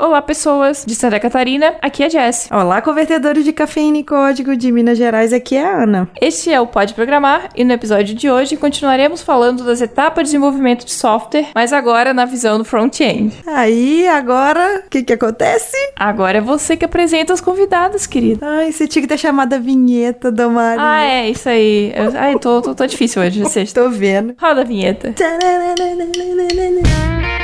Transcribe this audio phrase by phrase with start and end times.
[0.00, 2.48] Olá, pessoas de Santa Catarina, aqui é Jess.
[2.50, 6.08] Olá, convertedores de cafeína e código de Minas Gerais, aqui é a Ana.
[6.18, 10.28] Este é o Pode Programar e no episódio de hoje continuaremos falando das etapas de
[10.28, 13.30] desenvolvimento de software, mas agora na visão do front-end.
[13.46, 15.76] Aí, agora, o que que acontece?
[15.94, 18.46] Agora é você que apresenta os convidados, querida.
[18.46, 20.82] Ai, você tinha que ter chamado a vinheta da Maria.
[20.82, 21.92] Ah, é, isso aí.
[21.94, 23.82] Eu, ai, tô, tô, tô difícil hoje, sexta.
[23.82, 24.34] Tô vendo.
[24.40, 25.12] Roda a vinheta.
[25.14, 27.39] Você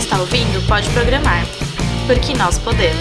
[0.00, 1.44] está ouvindo Pode Programar,
[2.06, 2.96] porque nós podemos.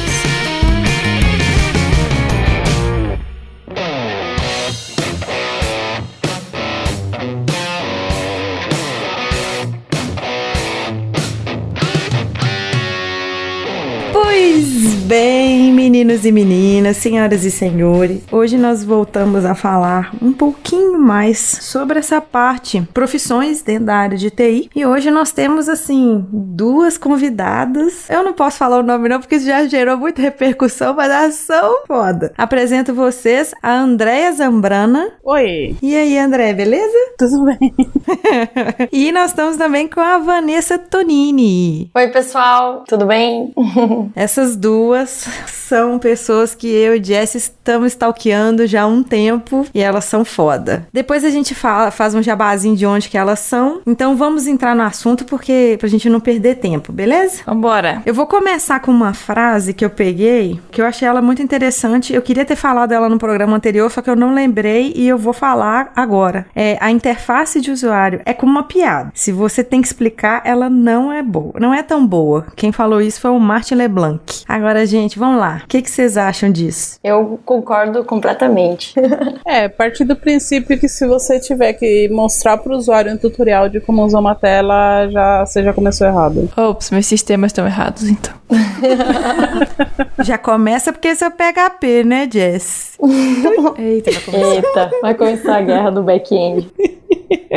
[14.11, 15.68] Pois bem,
[15.99, 21.99] meninos e meninas, senhoras e senhores, hoje nós voltamos a falar um pouquinho mais sobre
[21.99, 24.69] essa parte, profissões dentro da área de TI.
[24.73, 28.09] E hoje nós temos, assim, duas convidadas.
[28.09, 31.33] Eu não posso falar o nome não, porque isso já gerou muita repercussão, mas elas
[31.33, 32.31] são foda.
[32.37, 35.11] Apresento vocês a Andréia Zambrana.
[35.21, 36.97] Oi, E aí, André, beleza?
[37.17, 37.75] tudo bem?
[38.91, 41.91] E nós estamos também com a Vanessa Tonini.
[41.93, 43.53] Oi, pessoal, tudo bem?
[44.15, 49.81] Essas duas são pessoas que eu e Jess estamos stalkeando já há um tempo e
[49.81, 50.87] elas são foda.
[50.93, 53.81] Depois a gente fala, faz um jabazinho de onde que elas são.
[53.87, 57.41] Então vamos entrar no assunto porque pra gente não perder tempo, beleza?
[57.45, 58.01] Vambora.
[58.05, 62.13] Eu vou começar com uma frase que eu peguei, que eu achei ela muito interessante.
[62.13, 65.17] Eu queria ter falado ela no programa anterior, só que eu não lembrei e eu
[65.17, 66.45] vou falar agora.
[66.55, 69.11] É, a interface de usuário é como uma piada.
[69.13, 71.53] Se você tem que explicar, ela não é boa.
[71.59, 72.45] Não é tão boa.
[72.55, 74.43] Quem falou isso foi o Martin LeBlanc.
[74.47, 75.61] Agora, gente, vamos lá.
[75.63, 76.99] O que, que vocês acham disso?
[77.03, 78.93] Eu concordo completamente.
[79.45, 83.67] É, partir do princípio que se você tiver que mostrar para o usuário um tutorial
[83.67, 86.49] de como usar uma tela, já, você já começou errado.
[86.55, 88.38] Ops, meus sistemas estão errados, então.
[90.23, 92.97] Já começa porque esse é o PHP, né, Jess?
[93.77, 94.55] Eita, vai começar.
[94.55, 96.71] Eita, vai começar a guerra do back-end.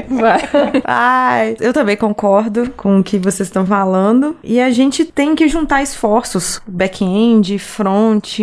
[0.08, 0.40] Vai.
[0.84, 4.36] Ai, eu também concordo com o que vocês estão falando.
[4.42, 8.38] E a gente tem que juntar esforços, back-end, front,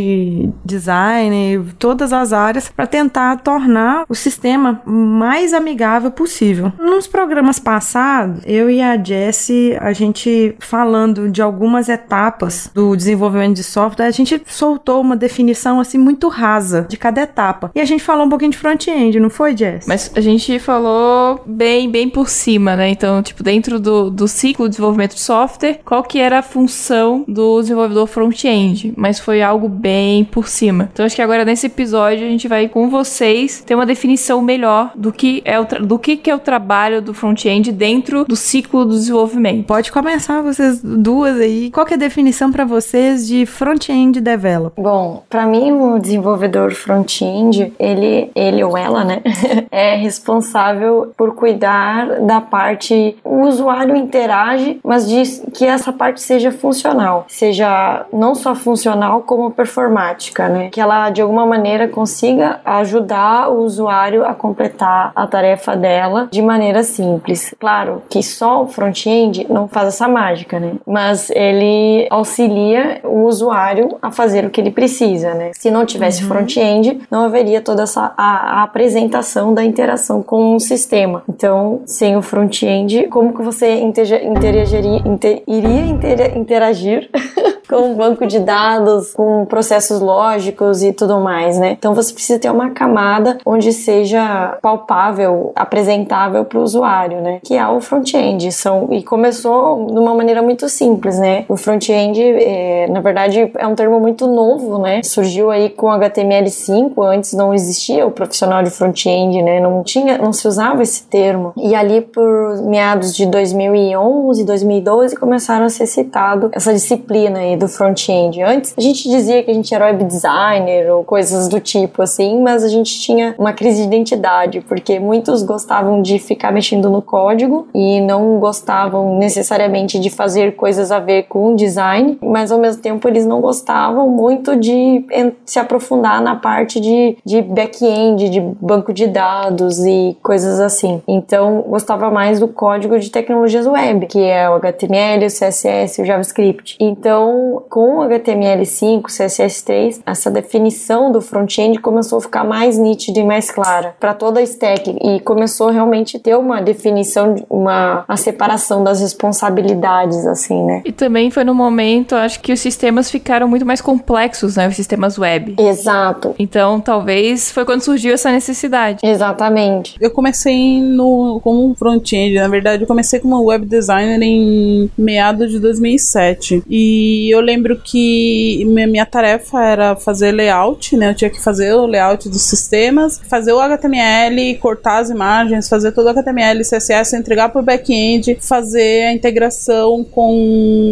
[0.63, 6.71] design, todas as áreas, para tentar tornar o sistema mais amigável possível.
[6.79, 12.38] Nos programas passados, eu e a Jessie, a gente falando de algumas etapas
[12.73, 17.71] do desenvolvimento de software, a gente soltou uma definição assim muito rasa de cada etapa.
[17.75, 19.85] E a gente falou um pouquinho de front-end, não foi, Jess?
[19.87, 22.89] Mas a gente falou bem, bem por cima, né?
[22.89, 27.25] Então, tipo, dentro do, do ciclo de desenvolvimento de software, qual que era a função
[27.27, 28.93] do desenvolvedor front-end?
[28.95, 30.89] Mas foi algo bem por cima.
[30.93, 34.91] Então, acho que agora nesse episódio a gente vai com vocês ter uma definição melhor
[34.95, 38.85] do que é o, do que, que é o trabalho do front-end dentro do ciclo
[38.85, 39.65] do desenvolvimento.
[39.65, 41.69] Pode começar vocês duas aí.
[41.71, 44.81] Qual que é a definição para vocês de front-end developer?
[44.81, 49.21] Bom, para mim o desenvolvedor front-end, ele, ele ou ela, né,
[49.71, 56.51] é responsável por cuidar da parte o usuário interage, mas diz que essa parte seja
[56.51, 60.69] funcional, seja não só funcional como performática, né?
[60.69, 66.41] Que ela de alguma maneira consiga ajudar o usuário a completar a tarefa dela de
[66.41, 67.53] maneira simples.
[67.59, 70.73] Claro que só o front-end não faz essa mágica, né?
[70.85, 75.51] Mas ele auxilia o usuário a fazer o que ele precisa, né?
[75.53, 80.59] Se não tivesse front-end, não haveria toda essa a, a apresentação da interação com o
[80.59, 81.23] sistema.
[81.27, 87.09] Então, sem o front-end, como que você interagiria, inter- iria intera- interagir
[87.69, 91.75] com um banco de dados, com processos lógicos e tudo mais, né?
[91.77, 97.39] Então você precisa ter uma camada onde seja palpável, apresentável para o usuário, né?
[97.43, 98.51] Que é o front-end.
[98.51, 101.45] São e começou de uma maneira muito simples, né?
[101.47, 105.01] O front-end, é, na verdade, é um termo muito novo, né?
[105.03, 106.93] Surgiu aí com HTML5.
[107.05, 109.59] Antes não existia o profissional de front-end, né?
[109.59, 111.53] Não tinha, não se usava esse termo.
[111.57, 117.67] E ali por meados de 2011, 2012 começaram a ser citado essa disciplina aí do
[117.67, 118.41] front-end.
[118.41, 122.41] Antes a gente dizia que a gente era web designer ou coisas do tipo assim,
[122.41, 127.01] mas a gente tinha uma crise de identidade, porque muitos gostavam de ficar mexendo no
[127.01, 132.81] código e não gostavam necessariamente de fazer coisas a ver com design, mas ao mesmo
[132.81, 135.05] tempo eles não gostavam muito de
[135.45, 141.01] se aprofundar na parte de, de back-end, de banco de dados e coisas assim.
[141.07, 146.05] Então gostava mais do código de tecnologias web, que é o HTML, o CSS, o
[146.05, 146.77] JavaScript.
[146.79, 153.23] Então com, com HTML5, CSS3, essa definição do front-end começou a ficar mais nítida e
[153.23, 158.17] mais clara para toda a stack e começou realmente a ter uma definição, uma a
[158.17, 160.81] separação das responsabilidades, assim, né?
[160.85, 161.78] E também foi no momento,
[162.15, 164.67] acho que os sistemas ficaram muito mais complexos, né?
[164.67, 165.55] Os sistemas web.
[165.57, 166.35] Exato.
[166.37, 168.99] Então, talvez foi quando surgiu essa necessidade.
[169.03, 169.95] Exatamente.
[169.99, 175.51] Eu comecei no, como um front-end, na verdade, eu comecei como web designer em meados
[175.51, 176.63] de 2007.
[176.69, 181.11] E eu lembro que minha, minha tarefa era fazer layout, né?
[181.11, 185.91] Eu tinha que fazer o layout dos sistemas, fazer o HTML, cortar as imagens, fazer
[185.91, 190.35] todo o HTML, CSS, entregar para o back-end, fazer a integração com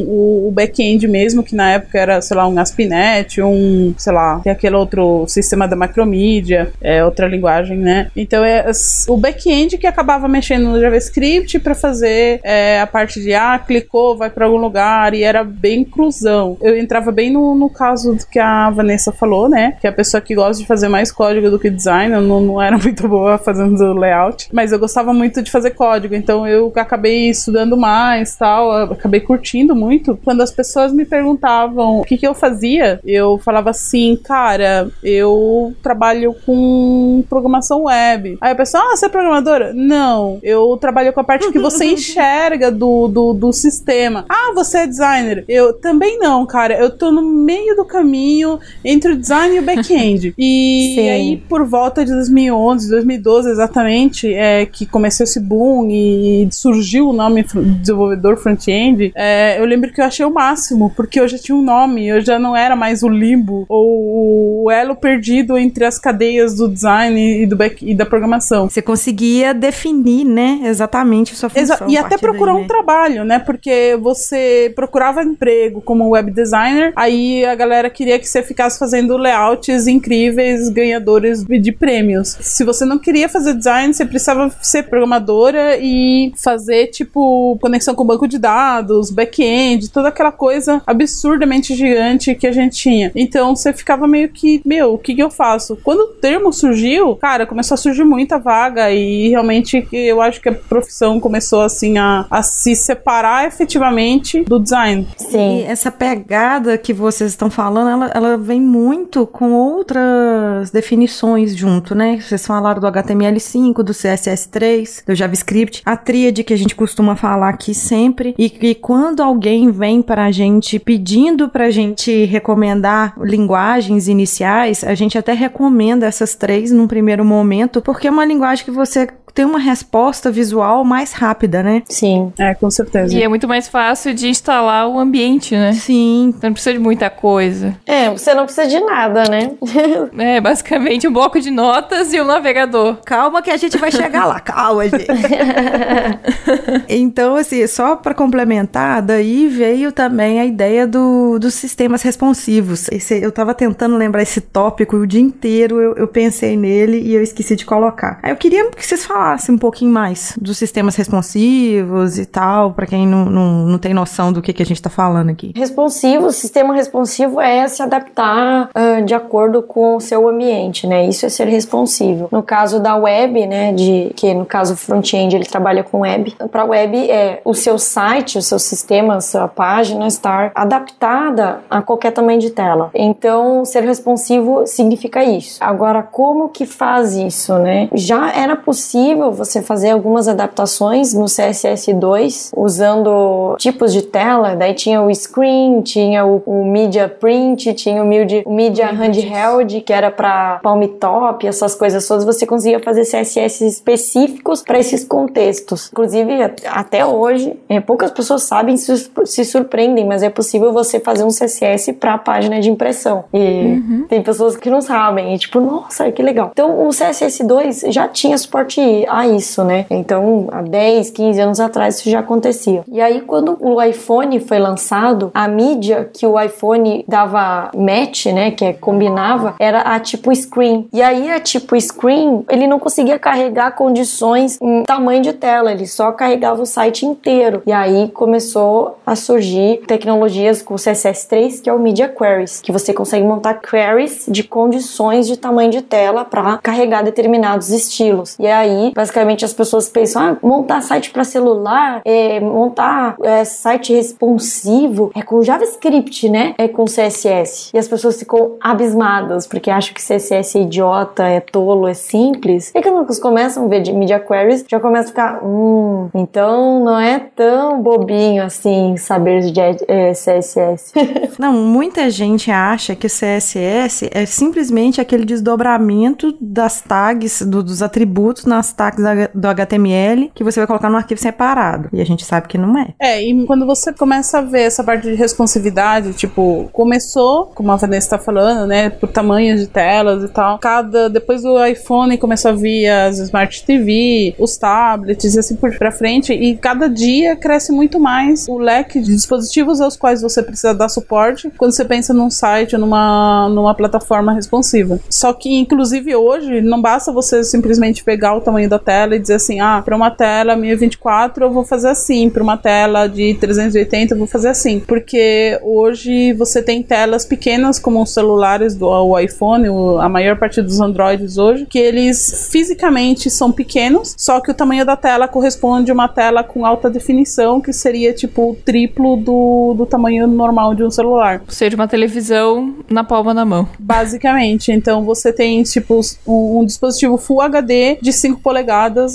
[0.08, 4.40] o, o back-end mesmo, que na época era, sei lá, um ASP.NET, um, sei lá,
[4.44, 8.12] tem aquele outro sistema da Macromedia, é outra linguagem, né?
[8.16, 8.66] Então é
[9.08, 14.16] o back-end que acabava mexendo no JavaScript para fazer é, a parte de ah, clicou,
[14.16, 16.58] vai para algum lugar e era bem cruzão.
[16.62, 19.78] Eu entrava bem no, no caso do que a Vanessa falou, né?
[19.82, 22.62] Que a pessoa que gosta de fazer mais código do que design, eu não, não
[22.62, 27.30] era muito boa fazendo layout, mas eu gostava muito de fazer código, então eu acabei
[27.30, 30.18] estudando mais, tal, acabei curtindo muito.
[30.24, 35.74] Quando as pessoas me perguntavam o que, que eu fazia, eu falava assim, cara, eu
[35.82, 38.38] trabalho com programação web.
[38.42, 39.74] Aí a pessoa, ah, você é programadora?
[39.74, 44.26] Não, eu trabalho com a parte que você enxerga do, do, do sistema.
[44.30, 45.46] Ah, você é designer?
[45.48, 46.78] Eu também não, cara.
[46.78, 50.34] Eu tô no meio do caminho entre o design e o back-end.
[50.48, 51.10] E Sim.
[51.10, 57.14] aí, por volta de 2011, 2012 exatamente, é que começou esse boom e surgiu o
[57.14, 57.44] nome
[57.80, 60.57] desenvolvedor front-end, é, eu lembro que eu achei o máximo,
[60.96, 64.72] porque eu já tinha um nome, eu já não era mais o limbo ou o
[64.72, 68.70] elo perdido entre as cadeias do design e do back e da programação.
[68.70, 71.64] Você conseguia definir, né, exatamente sua função.
[71.64, 72.68] Exa- e até procurar daí, um né?
[72.68, 73.40] trabalho, né?
[73.40, 79.18] Porque você procurava emprego como web designer, aí a galera queria que você ficasse fazendo
[79.18, 82.38] layouts incríveis, ganhadores de prêmios.
[82.40, 88.06] Se você não queria fazer design, você precisava ser programadora e fazer, tipo, conexão com
[88.06, 90.47] banco de dados, back-end, toda aquela coisa
[90.86, 93.12] absurdamente gigante que a gente tinha.
[93.16, 95.78] Então você ficava meio que, meu, o que, que eu faço?
[95.84, 100.50] Quando o termo surgiu, cara, começou a surgir muita vaga e realmente eu acho que
[100.50, 105.08] a profissão começou assim a, a se separar efetivamente do design.
[105.20, 105.64] E Sim.
[105.64, 112.20] essa pegada que vocês estão falando, ela, ela vem muito com outras definições junto, né?
[112.20, 117.50] Vocês falaram do HTML5, do CSS3, do JavaScript, a tríade que a gente costuma falar
[117.50, 118.36] aqui sempre.
[118.38, 125.18] E, e quando alguém vem pra gente pedindo pra gente recomendar linguagens iniciais, a gente
[125.18, 129.08] até recomenda essas três num primeiro momento, porque é uma linguagem que você
[129.38, 131.84] tem uma resposta visual mais rápida, né?
[131.88, 132.34] Sim.
[132.40, 133.16] É, com certeza.
[133.16, 135.74] E é muito mais fácil de instalar o ambiente, né?
[135.74, 137.78] Sim, Então não precisa de muita coisa.
[137.86, 139.52] É, você não precisa de nada, né?
[140.18, 142.98] É basicamente um bloco de notas e um navegador.
[143.06, 145.06] Calma que a gente vai chegar lá, calma, gente.
[146.90, 152.88] então, assim, só para complementar, daí veio também a ideia do, dos sistemas responsivos.
[152.92, 157.14] Esse- eu tava tentando lembrar esse tópico o dia inteiro, eu, eu pensei nele e
[157.14, 158.20] eu esqueci de colocar.
[158.24, 162.86] Aí eu queria que vocês falassem um pouquinho mais dos sistemas responsivos e tal, para
[162.86, 165.52] quem não, não, não tem noção do que, que a gente tá falando aqui.
[165.56, 171.08] Responsivo, sistema responsivo é se adaptar ah, de acordo com o seu ambiente, né?
[171.08, 172.30] Isso é ser responsivo.
[172.32, 176.36] No caso da web, né, de que no caso front-end ele trabalha com web.
[176.52, 181.82] Para web é o seu site, o seu sistema, a sua página estar adaptada a
[181.82, 182.90] qualquer tamanho de tela.
[182.94, 185.58] Então, ser responsivo significa isso.
[185.64, 187.90] Agora, como que faz isso, né?
[187.94, 195.02] Já era possível você fazer algumas adaptações no CSS2 usando tipos de tela, daí tinha
[195.02, 200.12] o screen, tinha o, o media print, tinha o media, o media handheld, que era
[200.12, 205.90] para palm top, essas coisas todas, você conseguia fazer CSS específicos para esses contextos.
[205.92, 206.34] Inclusive,
[206.66, 211.30] até hoje, é, poucas pessoas sabem, se, se surpreendem, mas é possível você fazer um
[211.30, 213.26] CSS para a página de impressão.
[213.34, 216.50] E tem pessoas que não sabem, e tipo, nossa, que legal.
[216.52, 219.86] Então, o CSS2 já tinha suporte a isso, né?
[219.90, 222.84] Então, há 10, 15 anos atrás isso já acontecia.
[222.92, 228.52] E aí, quando o iPhone foi lançado, a mídia que o iPhone dava match, né,
[228.52, 230.88] que é, combinava, era a tipo screen.
[230.92, 235.88] E aí, a tipo screen, ele não conseguia carregar condições em tamanho de tela, ele
[235.88, 237.62] só carregava o site inteiro.
[237.66, 242.72] E aí começou a surgir tecnologias com o CSS3, que é o Media Queries, que
[242.72, 248.36] você consegue montar queries de condições de tamanho de tela para carregar determinados estilos.
[248.40, 253.94] E aí basicamente as pessoas pensam, ah, montar site para celular, é, montar é, site
[253.94, 256.54] responsivo, é com JavaScript, né?
[256.58, 257.72] É com CSS.
[257.74, 262.72] E as pessoas ficam abismadas, porque acham que CSS é idiota, é tolo, é simples.
[262.76, 266.84] E quando eles começam a ver de media queries, já começa a ficar, hum, então
[266.84, 270.94] não é tão bobinho assim saber de é, CSS.
[271.40, 278.46] não, muita gente acha que CSS é simplesmente aquele desdobramento das tags, do, dos atributos
[278.46, 279.04] nas tags
[279.34, 281.90] do HTML que você vai colocar no arquivo separado.
[281.92, 282.94] E a gente sabe que não é.
[283.00, 287.76] É, e quando você começa a ver essa parte de responsividade, tipo, começou, como a
[287.76, 290.60] Vanessa tá falando, né, por tamanhos de telas e tal.
[290.60, 295.76] Cada, depois do iPhone começou a vir as Smart TV, os tablets e assim por
[295.78, 300.44] pra frente, e cada dia cresce muito mais o leque de dispositivos aos quais você
[300.44, 305.00] precisa dar suporte quando você pensa num site ou numa, numa plataforma responsiva.
[305.10, 309.36] Só que, inclusive, hoje, não basta você simplesmente pegar o tamanho da tela e dizer
[309.36, 314.14] assim, ah, para uma tela 1024 eu vou fazer assim, para uma tela de 380
[314.14, 319.70] eu vou fazer assim, porque hoje você tem telas pequenas como os celulares do iPhone,
[319.70, 324.54] o, a maior parte dos Androids hoje, que eles fisicamente são pequenos, só que o
[324.54, 329.18] tamanho da tela corresponde a uma tela com alta definição, que seria tipo o triplo
[329.18, 331.42] do, do tamanho normal de um celular.
[331.46, 333.68] Ou seja, uma televisão na palma da mão.
[333.80, 334.72] Basicamente.
[334.72, 338.57] Então você tem tipo um, um dispositivo Full HD de 5 polegadas,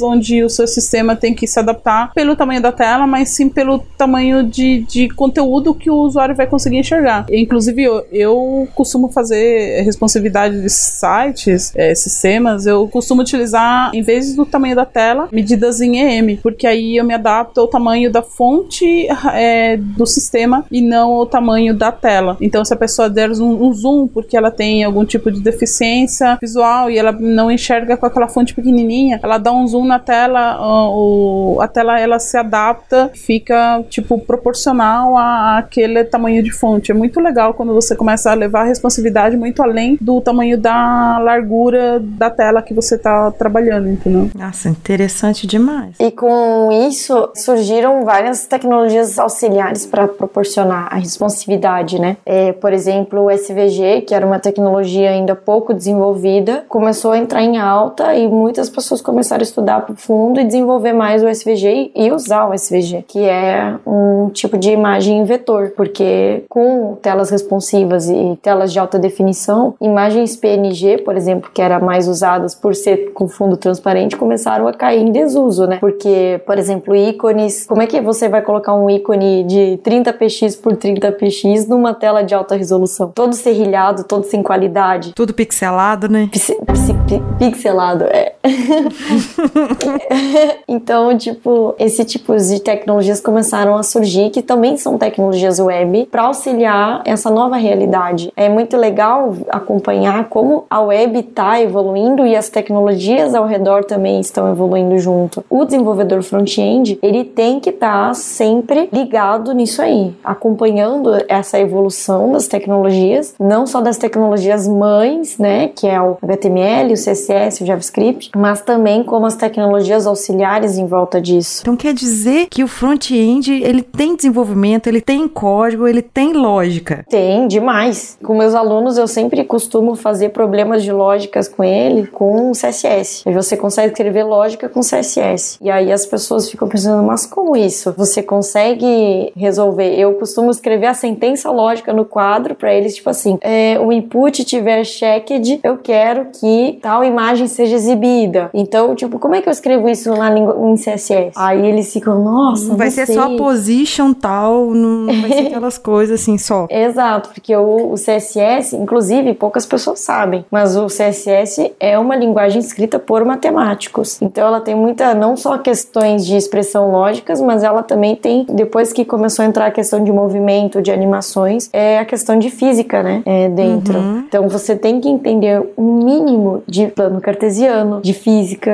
[0.03, 3.79] onde o seu sistema tem que se adaptar pelo tamanho da tela, mas sim pelo
[3.97, 7.27] tamanho de, de conteúdo que o usuário vai conseguir enxergar.
[7.31, 14.35] Inclusive, eu, eu costumo fazer responsividade de sites, é, sistemas, eu costumo utilizar, em vez
[14.35, 18.23] do tamanho da tela, medidas em EM, porque aí eu me adapto ao tamanho da
[18.23, 22.37] fonte é, do sistema e não ao tamanho da tela.
[22.41, 26.39] Então, se a pessoa der um, um zoom porque ela tem algum tipo de deficiência
[26.41, 30.59] visual e ela não enxerga com aquela fonte pequenininha, ela dá um zoom na tela,
[30.91, 36.91] o, a tela ela se adapta, fica tipo proporcional a, aquele tamanho de fonte.
[36.91, 41.19] É muito legal quando você começa a levar a responsabilidade muito além do tamanho da
[41.19, 44.31] largura da tela que você está trabalhando, entendeu?
[44.35, 45.97] Nossa, interessante demais.
[45.99, 52.17] E com isso surgiram várias tecnologias auxiliares para proporcionar a responsividade, né?
[52.25, 57.43] É, por exemplo, o SVG, que era uma tecnologia ainda pouco desenvolvida, começou a entrar
[57.43, 61.93] em alta e muitas pessoas começaram a estudar para fundo e desenvolver mais o SVG
[61.95, 67.31] e usar o SVG, que é um tipo de imagem em vetor, porque com telas
[67.31, 72.75] responsivas e telas de alta definição, imagens PNG, por exemplo, que era mais usadas por
[72.75, 75.79] ser com fundo transparente, começaram a cair em desuso, né?
[75.79, 80.57] Porque, por exemplo, ícones, como é que você vai colocar um ícone de 30 px
[80.57, 83.11] por 30 px numa tela de alta resolução?
[83.14, 85.12] Todo serrilhado, todo sem qualidade.
[85.14, 86.29] Tudo pixelado, né?
[86.31, 88.35] Pix, pix, pixelado, é.
[90.66, 96.23] então, tipo, esse tipo de tecnologias começaram a surgir, que também são tecnologias web, para
[96.23, 98.33] auxiliar essa nova realidade.
[98.37, 104.21] É muito legal acompanhar como a web está evoluindo e as tecnologias ao redor também
[104.21, 105.45] estão evoluindo junto.
[105.49, 112.33] O desenvolvedor front-end, ele tem que estar tá sempre ligado nisso aí, acompanhando essa evolução
[112.33, 117.66] das tecnologias, não só das tecnologias mães, né, que é o HTML, o CSS, o
[117.66, 121.61] JavaScript, mas também como as tecnologias auxiliares em volta disso.
[121.63, 127.07] Então quer dizer que o front-end, ele tem desenvolvimento, ele tem código, ele tem lógica.
[127.09, 128.19] Tem, demais.
[128.25, 133.23] Com meus alunos eu sempre costumo fazer problemas de lógicas com ele com CSS.
[133.25, 135.59] E você consegue escrever lógica com CSS.
[135.61, 137.95] E aí as pessoas ficam pensando, mas como isso?
[137.97, 139.95] Você consegue resolver?
[139.99, 144.45] Eu costumo escrever a sentença lógica no quadro para eles, tipo assim, é, o input
[144.45, 148.51] tiver checked, eu quero que tal imagem seja exibida.
[148.55, 151.33] Então, tipo, como é que eu escrevo isso língua em CSS?
[151.37, 153.15] Aí eles ficam, nossa, vai ser sei.
[153.15, 156.67] só position tal, não vai ser aquelas coisas assim só.
[156.71, 162.61] Exato, porque o, o CSS, inclusive, poucas pessoas sabem, mas o CSS é uma linguagem
[162.61, 164.21] escrita por matemáticos.
[164.21, 168.93] Então ela tem muita, não só questões de expressão lógicas, mas ela também tem, depois
[168.93, 173.03] que começou a entrar a questão de movimento, de animações, é a questão de física,
[173.03, 173.23] né?
[173.25, 173.99] É, dentro.
[173.99, 174.25] Uhum.
[174.29, 178.72] Então você tem que entender um mínimo de plano cartesiano, de física,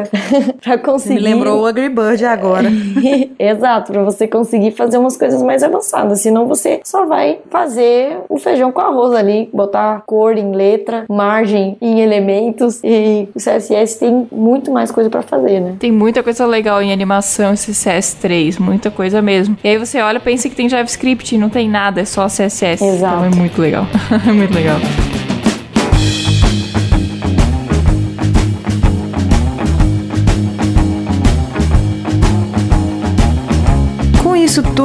[0.62, 1.16] para conseguir.
[1.16, 2.68] Me lembrou o Angry Bird agora.
[3.38, 6.20] Exato, para você conseguir fazer umas coisas mais avançadas.
[6.20, 11.76] Senão você só vai fazer o feijão com arroz ali, botar cor em letra, margem
[11.80, 15.76] em elementos e o CSS tem muito mais coisa para fazer, né?
[15.78, 19.56] Tem muita coisa legal em animação esse CS3, muita coisa mesmo.
[19.62, 22.84] E aí você olha, pensa que tem JavaScript, não tem nada, é só CSS.
[22.84, 23.16] Exato.
[23.16, 23.86] Então é muito legal.
[24.26, 24.78] é muito legal.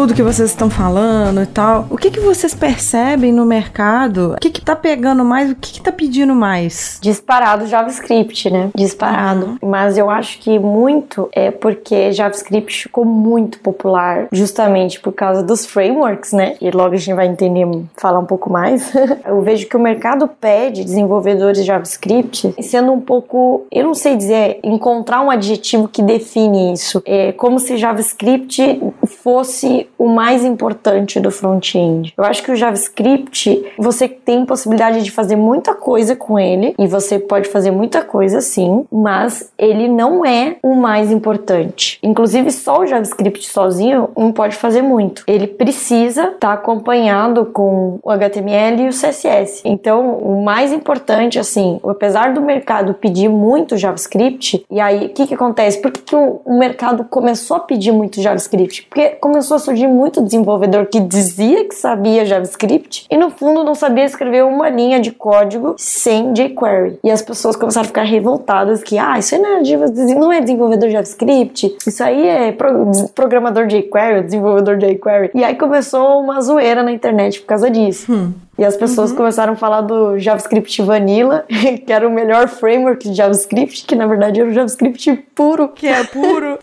[0.03, 4.33] Tudo que vocês estão falando e tal, o que que vocês percebem no mercado?
[4.33, 5.49] O que que tá pegando mais?
[5.49, 6.99] O que que tá pedindo mais?
[7.01, 8.69] Disparado JavaScript, né?
[8.75, 9.57] Disparado.
[9.63, 15.65] Mas eu acho que muito é porque JavaScript ficou muito popular justamente por causa dos
[15.65, 16.57] frameworks, né?
[16.59, 18.91] E logo a gente vai entender, falar um pouco mais.
[19.25, 24.17] eu vejo que o mercado pede desenvolvedores de JavaScript sendo um pouco, eu não sei
[24.17, 27.01] dizer, encontrar um adjetivo que define isso.
[27.05, 28.81] É como se JavaScript
[29.23, 32.13] fosse o mais importante do front-end.
[32.17, 36.85] Eu acho que o JavaScript, você tem possibilidade de fazer muita coisa com ele e
[36.87, 41.97] você pode fazer muita coisa sim, mas ele não é o mais importante.
[42.03, 45.23] Inclusive, só o JavaScript sozinho não pode fazer muito.
[45.25, 49.61] Ele precisa estar tá acompanhado com o HTML e o CSS.
[49.63, 55.27] Então, o mais importante, assim, apesar do mercado pedir muito JavaScript, e aí o que,
[55.27, 55.81] que acontece?
[55.81, 58.83] Por que, que o, mercado começou a pedir muito JavaScript?
[58.83, 63.75] Porque começou a surgir muito desenvolvedor que dizia que sabia JavaScript e no fundo não
[63.75, 66.99] sabia escrever uma linha de código sem jQuery.
[67.03, 70.89] E as pessoas começaram a ficar revoltadas que, ah, isso não é, não é desenvolvedor
[70.89, 75.31] JavaScript, isso aí é pro, programador jQuery, desenvolvedor jQuery.
[75.33, 78.11] E aí começou uma zoeira na internet por causa disso.
[78.11, 78.33] Hum.
[78.57, 79.17] E as pessoas uhum.
[79.17, 81.43] começaram a falar do JavaScript Vanilla,
[81.85, 85.69] que era o melhor framework de JavaScript, que na verdade era o JavaScript puro.
[85.69, 86.59] Que é puro.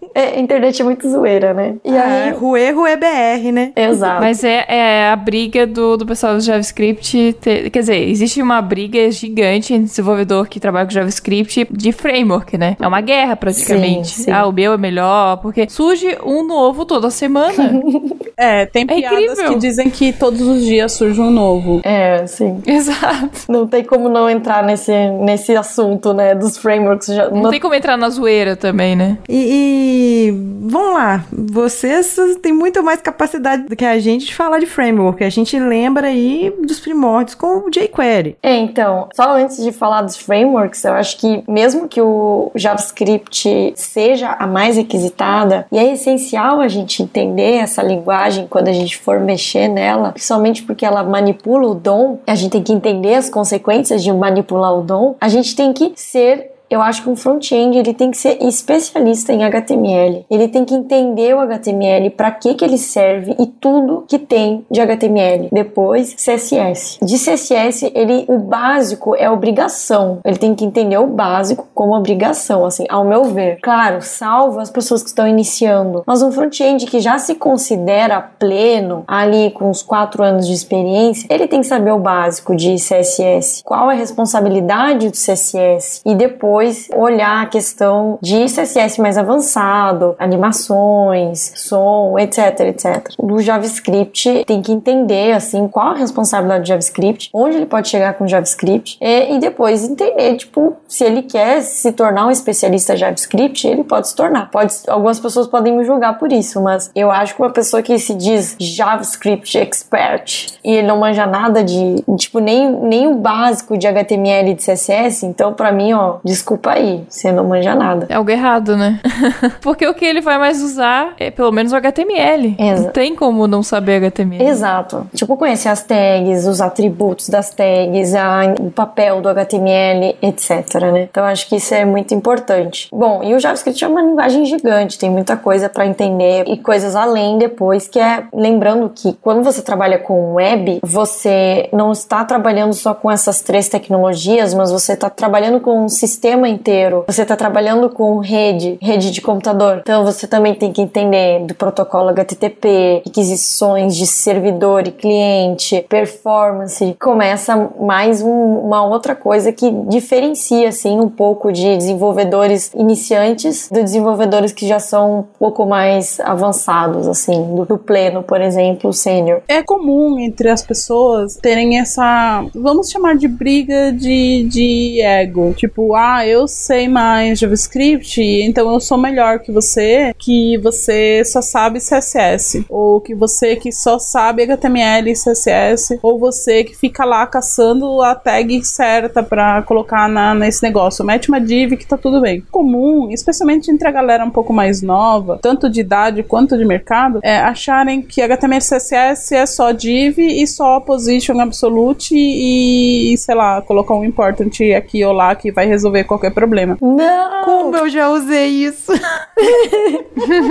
[0.14, 1.76] é, a internet é muito zoeira, né?
[1.84, 2.32] E ah, aí...
[2.32, 3.72] Ruê, Ruê BR, né?
[3.74, 4.20] Exato.
[4.20, 7.36] Mas é, é a briga do, do pessoal do JavaScript.
[7.40, 12.58] Ter, quer dizer, existe uma briga gigante entre desenvolvedor que trabalha com JavaScript de framework,
[12.58, 12.76] né?
[12.78, 14.08] É uma guerra praticamente.
[14.08, 14.30] Sim, sim.
[14.30, 17.82] Ah, o meu é melhor, porque surge um novo toda semana.
[18.36, 19.52] é, tem é piadas incrível.
[19.52, 21.80] que dizem que todos os dias surge surge um novo.
[21.84, 22.62] É, sim.
[22.66, 23.40] Exato.
[23.48, 27.08] Não tem como não entrar nesse, nesse assunto, né, dos frameworks.
[27.08, 29.18] Já, não, não tem como entrar na zoeira também, né?
[29.28, 34.58] E, e, vamos lá, vocês têm muito mais capacidade do que a gente de falar
[34.58, 35.22] de framework.
[35.22, 38.36] A gente lembra aí dos primórdios com o jQuery.
[38.42, 43.72] É, então, só antes de falar dos frameworks, eu acho que mesmo que o JavaScript
[43.76, 48.96] seja a mais requisitada, e é essencial a gente entender essa linguagem quando a gente
[48.96, 53.28] for mexer nela, principalmente porque ela manipula o dom, a gente tem que entender as
[53.28, 57.78] consequências de manipular o dom, a gente tem que ser eu acho que um front-end
[57.78, 60.24] ele tem que ser especialista em HTML.
[60.30, 64.64] Ele tem que entender o HTML, para que que ele serve e tudo que tem
[64.70, 65.48] de HTML.
[65.52, 66.98] Depois, CSS.
[67.02, 70.18] De CSS, ele o básico é obrigação.
[70.24, 73.58] Ele tem que entender o básico como obrigação, assim, ao meu ver.
[73.60, 79.04] Claro, salvo as pessoas que estão iniciando, mas um front-end que já se considera pleno,
[79.06, 83.62] ali com uns 4 anos de experiência, ele tem que saber o básico de CSS.
[83.64, 86.00] Qual é a responsabilidade do CSS?
[86.04, 93.08] E depois depois olhar a questão de CSS mais avançado, animações, som, etc, etc.
[93.18, 98.14] Do JavaScript tem que entender assim qual a responsabilidade do JavaScript, onde ele pode chegar
[98.14, 102.96] com o JavaScript e, e depois entender tipo se ele quer se tornar um especialista
[102.96, 104.50] JavaScript, ele pode se tornar.
[104.50, 107.98] Pode, algumas pessoas podem me julgar por isso, mas eu acho que uma pessoa que
[107.98, 113.76] se diz JavaScript expert e ele não manja nada de, tipo, nem, nem o básico
[113.76, 118.06] de HTML e de CSS, então para mim, ó, desculpa aí, você não manja nada.
[118.08, 119.00] É algo errado, né?
[119.60, 122.56] Porque o que ele vai mais usar é pelo menos o HTML.
[122.58, 122.82] Exato.
[122.82, 124.44] Não tem como não saber HTML.
[124.44, 125.06] Exato.
[125.14, 131.08] Tipo, conhecer as tags, os atributos das tags, a, o papel do HTML, etc, né?
[131.10, 132.88] Então acho que isso é muito importante.
[132.92, 136.96] Bom, e o JavaScript é uma linguagem gigante, tem muita coisa para entender e coisas
[136.96, 142.74] além depois, que é lembrando que quando você trabalha com web, você não está trabalhando
[142.74, 147.04] só com essas três tecnologias, mas você está trabalhando com um sistema inteiro.
[147.06, 149.78] Você está trabalhando com rede, rede de computador.
[149.82, 156.96] Então você também tem que entender do protocolo HTTP, requisições de servidor e cliente, performance.
[157.00, 163.82] Começa mais um, uma outra coisa que diferencia assim um pouco de desenvolvedores iniciantes de
[163.82, 169.42] desenvolvedores que já são um pouco mais avançados assim, do, do pleno, por exemplo, sênior.
[169.48, 175.52] É comum entre as pessoas terem essa, vamos chamar de briga de, de ego.
[175.54, 181.40] Tipo, ah, eu sei mais JavaScript, então eu sou melhor que você, que você só
[181.42, 187.04] sabe CSS, ou que você que só sabe HTML e CSS, ou você que fica
[187.04, 191.04] lá caçando a tag certa para colocar na, nesse negócio.
[191.04, 192.42] Mete uma div que tá tudo bem.
[192.50, 197.20] Comum, especialmente entre a galera um pouco mais nova, tanto de idade quanto de mercado,
[197.22, 203.18] é acharem que HTML e CSS é só div e só position absolute e, e
[203.18, 206.76] sei lá, colocar um important aqui ou lá que vai resolver qualquer problema.
[206.80, 207.44] Não!
[207.44, 208.92] Como eu já usei isso.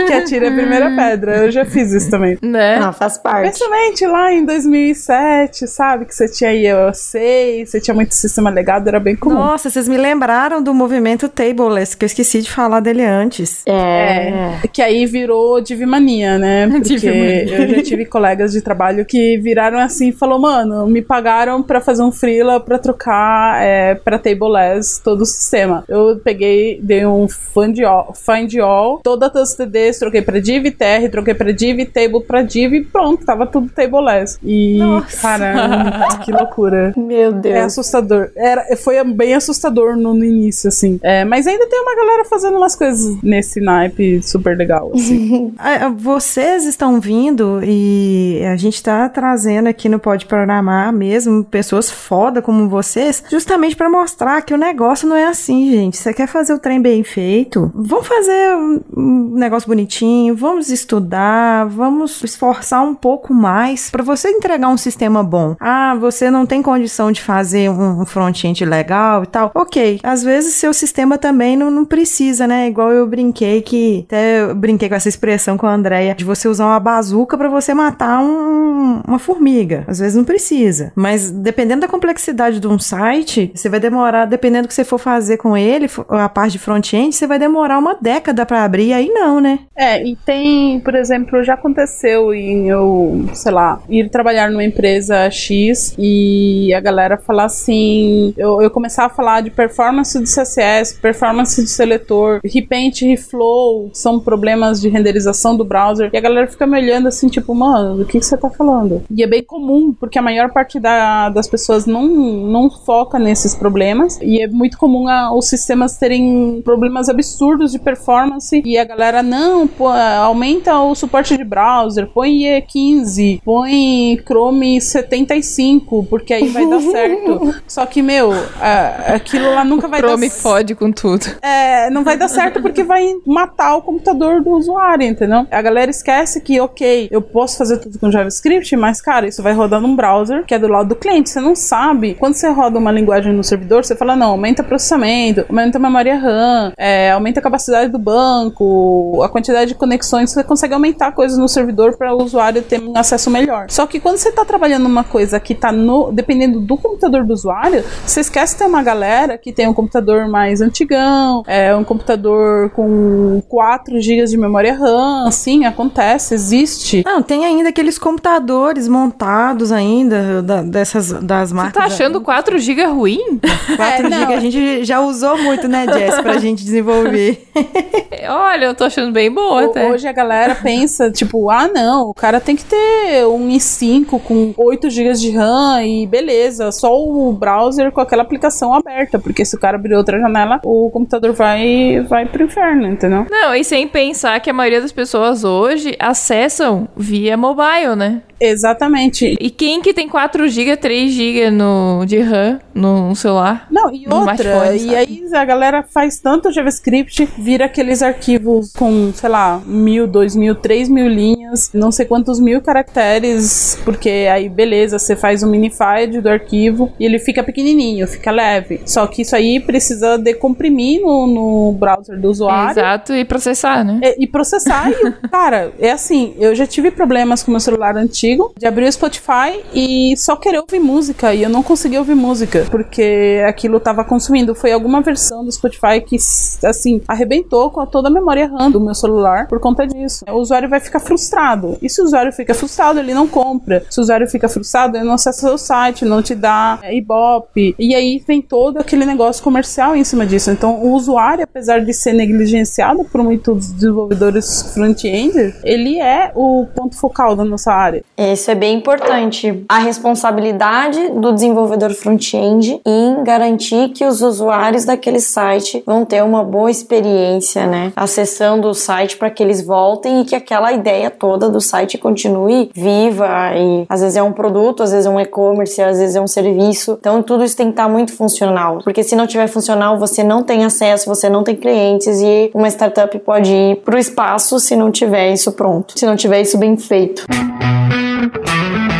[0.06, 1.38] Que atira a primeira pedra.
[1.38, 2.38] Eu já fiz isso também.
[2.42, 2.80] Né?
[2.80, 3.50] Não, faz parte.
[3.50, 6.06] Principalmente lá em 2007, sabe?
[6.06, 9.36] Que você tinha IOC, você tinha muito sistema legado, era bem comum.
[9.36, 13.64] Nossa, vocês me lembraram do movimento Tableless, que eu esqueci de falar dele antes.
[13.66, 14.60] É.
[14.72, 16.68] Que aí virou Divimania, né?
[16.72, 17.56] Porque Divimania.
[17.56, 21.82] eu já tive colegas de trabalho que viraram assim e falou, mano, me pagaram pra
[21.82, 25.53] fazer um freela pra trocar é, pra Tableless todo o sistema.
[25.88, 31.10] Eu peguei, dei um find all, find all todas as TDs, troquei pra Div, TR,
[31.12, 34.38] troquei pra Div, Table pra Div e pronto, tava tudo Tableless.
[34.44, 35.22] E, Nossa.
[35.22, 36.94] cara, que loucura.
[36.98, 37.66] Meu É Deus.
[37.66, 38.30] assustador.
[38.36, 41.00] Era, foi bem assustador no, no início, assim.
[41.04, 45.54] É, mas ainda tem uma galera fazendo umas coisas nesse naipe super legal, assim.
[45.98, 52.42] Vocês estão vindo e a gente tá trazendo aqui no Pode Programar mesmo pessoas foda
[52.42, 55.98] como vocês, justamente pra mostrar que o negócio não é assim, gente.
[55.98, 57.72] Você quer fazer o trem bem feito?
[57.74, 58.56] Vamos fazer
[58.96, 65.24] um negócio bonitinho, vamos estudar, vamos esforçar um pouco mais pra você entregar um sistema
[65.24, 65.56] bom.
[65.60, 69.52] Ah, você não tem condição de fazer um front-end legal e tal.
[69.56, 72.68] Ok, às vezes seu sistema também não, não precisa, né?
[72.68, 76.48] Igual eu brinquei que até eu brinquei com essa expressão com a Andrea de você
[76.48, 79.84] usar uma bazuca pra você matar um- uma formiga.
[79.88, 80.92] Às vezes não precisa.
[80.96, 84.98] Mas dependendo da complexidade de um site, você vai demorar, dependendo do que você for
[85.00, 89.10] fazer com ele, a parte de front-end, você vai demorar uma década pra abrir, aí
[89.10, 89.60] não, né?
[89.76, 95.30] É, e tem, por exemplo, já aconteceu em eu, sei lá, ir trabalhar numa empresa
[95.30, 100.96] X e a galera falar assim, eu, eu começar a falar de performance do CSS,
[101.02, 106.66] performance de seletor, repaint, reflow, são problemas de renderização do browser, e a galera fica
[106.68, 109.04] me olhando assim, tipo, mano, do que, que você tá falando?
[109.10, 113.56] E é bem comum, porque a maior parte da- das pessoas não, não foca nesses
[113.56, 118.84] problemas, e é muito comum a- os sistemas terem problemas absurdos de performance, e a
[118.84, 126.48] galera, não, pô, aumenta o suporte de browser, põe IE15, põe Chrome 75, porque aí
[126.50, 127.56] vai dar certo.
[127.68, 128.32] Só que, meu,
[128.62, 131.26] a- aquilo lá nunca vai Chrome dar fode com tudo.
[131.42, 135.46] é, não vai dar certo porque vai matar o computador do usuário, entendeu?
[135.52, 139.54] A galera esquece que, ok, eu posso fazer tudo com JavaScript, mas, cara, isso vai
[139.54, 141.30] rodar num browser que é do lado do cliente.
[141.30, 142.16] Você não sabe.
[142.16, 146.18] Quando você roda uma linguagem no servidor, você fala, não, aumenta processamento, aumenta a memória
[146.18, 150.32] RAM, é, aumenta a capacidade do banco, a quantidade de conexões.
[150.32, 153.66] Você consegue aumentar coisas no servidor para o usuário ter um acesso melhor.
[153.70, 157.34] Só que quando você tá trabalhando numa coisa que tá no, dependendo do computador do
[157.34, 161.84] usuário, você esquece que tem uma galera que tem um computador mais antigão, é um
[161.84, 167.04] computador com 4 GB de memória RAM, sim, acontece, existe.
[167.06, 171.74] Não, tem ainda aqueles computadores montados ainda da- dessas das Você marcas.
[171.74, 173.40] tá achando 4 GB ruim?
[173.76, 174.10] 4 É.
[174.20, 177.48] GB a gente já usou muito, né, Jess, pra gente desenvolver.
[178.28, 179.92] Olha, eu tô achando bem boa até.
[179.92, 184.54] Hoje a galera pensa, tipo, ah, não, o cara tem que ter um i5 com
[184.58, 189.56] 8 GB de RAM e beleza, só o browser com aquela aplicação aberta, porque se
[189.56, 193.26] o cara abrir outra janela, o computador vai, vai pro inferno, entendeu?
[193.30, 198.22] Não, e sem pensar que a maioria das pessoas hoje acessam via mobile, né?
[198.40, 199.36] Exatamente.
[199.40, 203.68] E quem que tem 4 GB, 3 GB no, de RAM no celular?
[203.70, 209.30] Não, e outra, e aí a galera faz tanto JavaScript, vira aqueles arquivos com, sei
[209.30, 215.00] lá, mil, dois mil, três mil linhas, não sei quantos mil caracteres, porque aí beleza,
[215.00, 218.82] você faz um minify do arquivo e ele fica pequenininho, fica leve.
[218.86, 222.72] Só que isso aí precisa decomprimir no, no browser do usuário.
[222.72, 224.00] Exato, e processar, né?
[224.04, 228.23] É, E processar, e, cara, é assim, eu já tive problemas com meu celular antigo,
[228.58, 232.66] de abrir o Spotify e só querer ouvir música, e eu não conseguia ouvir música,
[232.72, 234.56] porque aquilo tava consumindo.
[234.56, 236.18] Foi alguma versão do Spotify que,
[236.66, 240.24] assim, arrebentou com toda a memória RAM do meu celular por conta disso.
[240.28, 241.78] O usuário vai ficar frustrado.
[241.82, 243.84] E se o usuário fica frustrado, ele não compra.
[243.90, 247.76] Se o usuário fica frustrado, ele não acessa o site, não te dá é, Ibope.
[247.78, 250.50] E aí vem todo aquele negócio comercial em cima disso.
[250.50, 256.96] Então, o usuário, apesar de ser negligenciado por muitos desenvolvedores front-end, ele é o ponto
[256.96, 258.04] focal da nossa área.
[258.18, 259.64] Isso é bem importante.
[259.68, 266.44] A responsabilidade do desenvolvedor front-end em garantir que os usuários daquele site vão ter uma
[266.44, 267.92] boa experiência, né?
[267.96, 272.70] Acessando o site para que eles voltem e que aquela ideia toda do site continue
[272.74, 273.28] viva.
[273.56, 276.28] E às vezes é um produto, às vezes é um e-commerce, às vezes é um
[276.28, 276.98] serviço.
[277.00, 278.80] Então tudo isso tem que estar muito funcional.
[278.84, 282.68] Porque se não tiver funcional, você não tem acesso, você não tem clientes e uma
[282.68, 286.78] startup pode ir pro espaço se não tiver isso pronto, se não tiver isso bem
[286.78, 287.26] feito.
[287.32, 288.93] E Thank you.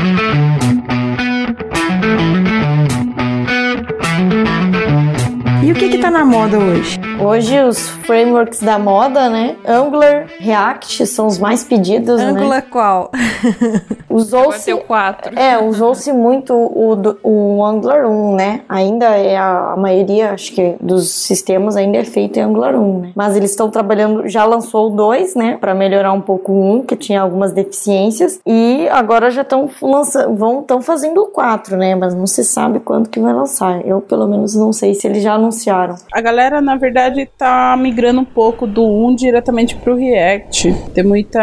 [6.04, 7.00] Tá na moda hoje?
[7.18, 9.56] Hoje os frameworks da moda, né?
[9.66, 12.26] Angular, React são os mais pedidos, né?
[12.26, 13.10] Angular qual?
[13.14, 13.82] Vai
[14.14, 15.40] Usou-se ter o 4.
[15.40, 18.62] É, usou-se muito o, o Angular 1, né?
[18.70, 23.00] Ainda é a, a maioria, acho que, dos sistemas ainda é feito em Angular 1,
[23.00, 23.12] né?
[23.16, 25.58] Mas eles estão trabalhando, já lançou o 2, né?
[25.60, 28.40] Pra melhorar um pouco o 1, que tinha algumas deficiências.
[28.46, 31.96] E agora já estão lançando, vão, estão fazendo o 4, né?
[31.96, 33.84] Mas não se sabe quando que vai lançar.
[33.86, 35.93] Eu, pelo menos, não sei se eles já anunciaram.
[36.12, 40.74] A galera, na verdade, tá migrando um pouco do 1 diretamente pro React.
[40.94, 41.40] Tem muita,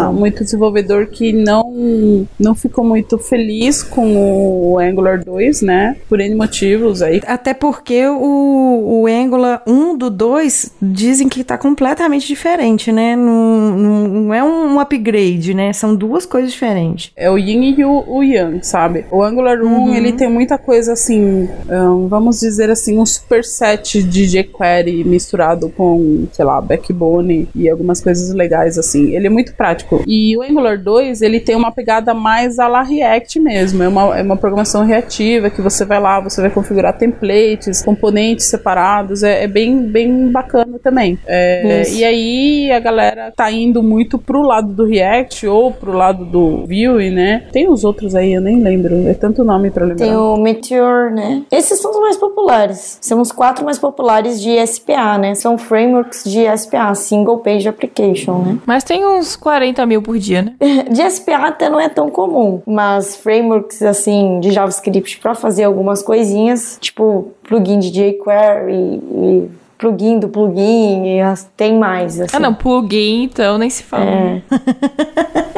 [0.00, 0.12] Isso.
[0.12, 5.96] muito desenvolvedor que não, não ficou muito feliz com o Angular 2, né?
[6.08, 7.20] Por N motivos aí.
[7.26, 13.16] Até porque o, o Angular 1 do 2 dizem que tá completamente diferente, né?
[13.16, 15.72] Não, não, não é um upgrade, né?
[15.72, 17.12] São duas coisas diferentes.
[17.16, 19.06] É o Yin e o, o Yang, sabe?
[19.10, 24.26] O Angular 1, ele tem muita coisa assim, ahn, vamos dizer assim, um superset de
[24.26, 29.14] jQuery misturado com, sei lá, Backbone e algumas coisas legais assim.
[29.14, 30.02] Ele é muito prático.
[30.06, 33.82] E o Angular 2, ele tem uma pegada mais a la React mesmo.
[33.82, 38.46] É uma, é uma programação reativa que você vai lá, você vai configurar templates, componentes
[38.46, 39.22] separados.
[39.22, 41.18] É, é bem, bem bacana também.
[41.26, 46.24] É, e aí a galera tá indo muito pro lado do React ou pro lado
[46.24, 47.46] do Vue, né?
[47.52, 49.08] Tem os outros aí, eu nem lembro.
[49.08, 50.06] É tanto nome pra lembrar.
[50.06, 51.42] Tem o Meteor, né?
[51.50, 52.98] Esses são os mais populares.
[53.00, 55.34] São os quatro mais populares de SPA, né?
[55.34, 58.58] São frameworks de SPA, Single Page Application, né?
[58.66, 60.54] Mas tem uns 40 mil por dia, né?
[60.90, 66.02] De SPA até não é tão comum, mas frameworks assim de JavaScript para fazer algumas
[66.02, 71.20] coisinhas, tipo plugin de jQuery e plugin do plugin, e
[71.56, 72.20] tem mais.
[72.20, 72.36] Assim.
[72.36, 74.04] Ah, não, plugin, então nem se fala.
[74.04, 74.42] É.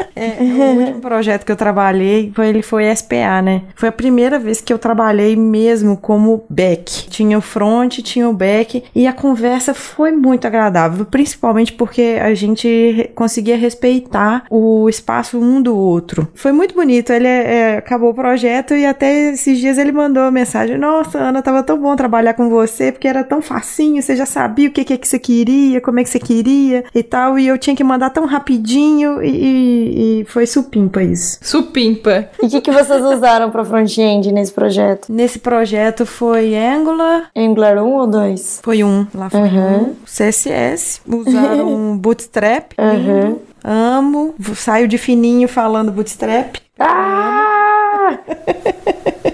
[0.17, 3.63] É, o último projeto que eu trabalhei foi, ele foi SPA, né?
[3.75, 7.09] Foi a primeira vez que eu trabalhei mesmo como back.
[7.09, 12.33] Tinha o front, tinha o back e a conversa foi muito agradável, principalmente porque a
[12.33, 16.27] gente conseguia respeitar o espaço um do outro.
[16.35, 17.11] Foi muito bonito.
[17.11, 21.19] Ele é, é, acabou o projeto e até esses dias ele mandou uma mensagem: Nossa,
[21.19, 24.71] Ana, tava tão bom trabalhar com você porque era tão facinho, você já sabia o
[24.71, 27.37] que, que, é que você queria, como é que você queria e tal.
[27.37, 31.37] E eu tinha que mandar tão rapidinho e, e- e foi supimpa isso.
[31.41, 32.29] Supimpa.
[32.41, 35.11] E o que, que vocês usaram para front-end nesse projeto?
[35.11, 38.59] Nesse projeto foi Angular, Angular 1 ou 2?
[38.63, 39.81] foi um, lá foi Uhum.
[39.81, 43.39] um, CSS, usaram Bootstrap, Uhum.
[43.63, 46.55] amo, saio de fininho falando Bootstrap.
[46.79, 48.17] Ah!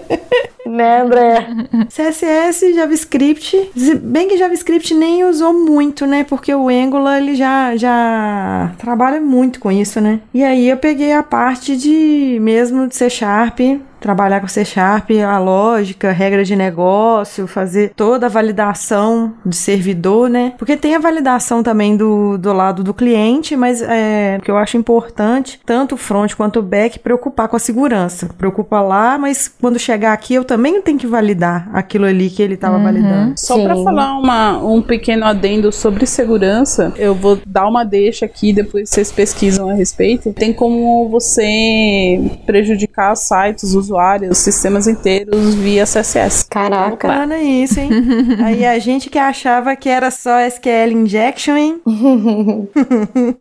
[0.73, 1.47] né, André?
[1.88, 6.23] CSS, JavaScript, bem que JavaScript nem usou muito, né?
[6.23, 10.19] Porque o Angular ele já, já trabalha muito com isso, né?
[10.33, 13.59] E aí eu peguei a parte de mesmo de C Sharp,
[14.03, 20.29] trabalhar com C Sharp, a lógica, regra de negócio, fazer toda a validação de servidor,
[20.29, 20.53] né?
[20.57, 24.57] Porque tem a validação também do, do lado do cliente, mas é, o que eu
[24.57, 28.29] acho importante, tanto o front quanto o back, preocupar com a segurança.
[28.37, 32.55] Preocupa lá, mas quando chegar aqui eu também tenho que validar aquilo ali que ele
[32.55, 33.35] estava validando.
[33.37, 33.83] Só pra Sim.
[33.85, 39.13] falar uma, um pequeno adendo sobre segurança, eu vou dar uma deixa aqui, depois vocês
[39.13, 40.33] pesquisam a respeito.
[40.33, 43.92] Tem como você prejudicar sites, usuários,
[44.38, 46.45] sistemas inteiros via CSS.
[46.49, 47.08] Caraca.
[47.08, 47.89] Bacana isso, hein?
[48.43, 51.82] Aí a gente que achava que era só SQL injection, hein?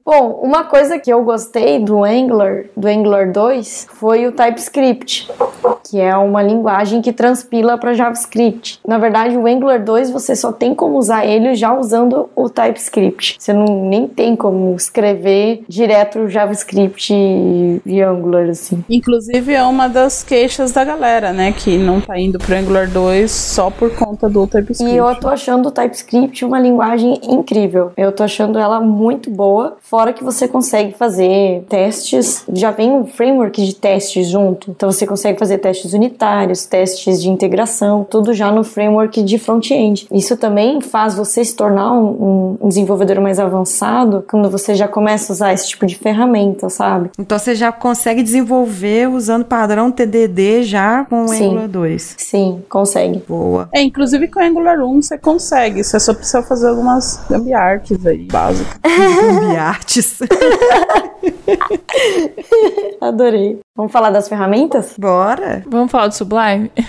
[0.04, 5.30] Bom, uma coisa que eu gostei do Angular, do Angular 2, foi o TypeScript,
[5.88, 8.80] que é uma linguagem que transpila para JavaScript.
[8.86, 13.36] Na verdade, o Angular 2 você só tem como usar ele já usando o TypeScript.
[13.38, 18.84] Você não nem tem como escrever direto o JavaScript e Angular assim.
[18.88, 21.52] Inclusive é uma das queixas da galera, né?
[21.52, 24.92] Que não tá indo pro Angular 2 só por conta do TypeScript.
[24.92, 27.92] E eu tô achando o TypeScript uma linguagem incrível.
[27.96, 29.76] Eu tô achando ela muito boa.
[29.80, 32.44] Fora que você consegue fazer testes.
[32.52, 34.72] Já vem um framework de testes junto.
[34.72, 40.08] Então você consegue fazer testes unitários, testes de integração, tudo já no framework de front-end.
[40.10, 45.32] Isso também faz você se tornar um, um desenvolvedor mais avançado quando você já começa
[45.32, 47.10] a usar esse tipo de ferramenta, sabe?
[47.16, 49.88] Então você já consegue desenvolver usando padrão
[50.62, 51.46] Já com o Sim.
[51.46, 52.14] Angular 2.
[52.18, 53.22] Sim, consegue.
[53.28, 53.68] Boa.
[53.72, 58.26] É, inclusive com o Angular 1 você consegue, você só precisa fazer algumas gambiartes aí,
[58.30, 58.78] básicas.
[59.50, 60.18] Biartes.
[63.00, 63.58] Adorei.
[63.74, 64.94] Vamos falar das ferramentas?
[64.98, 65.62] Bora.
[65.66, 66.70] Vamos falar do Sublime?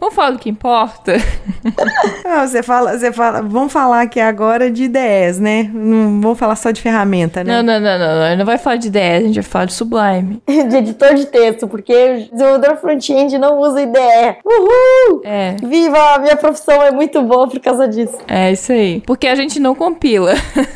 [0.00, 1.14] Vamos falar do que importa?
[2.24, 5.68] Não, você fala, você fala, vamos falar aqui agora de IDEs, né?
[5.74, 7.56] Não vamos falar só de ferramenta, né?
[7.56, 8.36] Não, não, não, não, não.
[8.36, 10.40] Não vai falar de 10, a gente vai falar de Sublime.
[10.46, 11.47] de editor de texto.
[11.48, 14.38] Texto, porque desenvolvedor front-end não usa IDE.
[14.44, 15.22] Uhul!
[15.24, 16.14] É, Viva!
[16.14, 18.16] A minha profissão é muito boa por causa disso.
[18.26, 19.02] é isso aí.
[19.06, 20.32] Porque a gente não compila.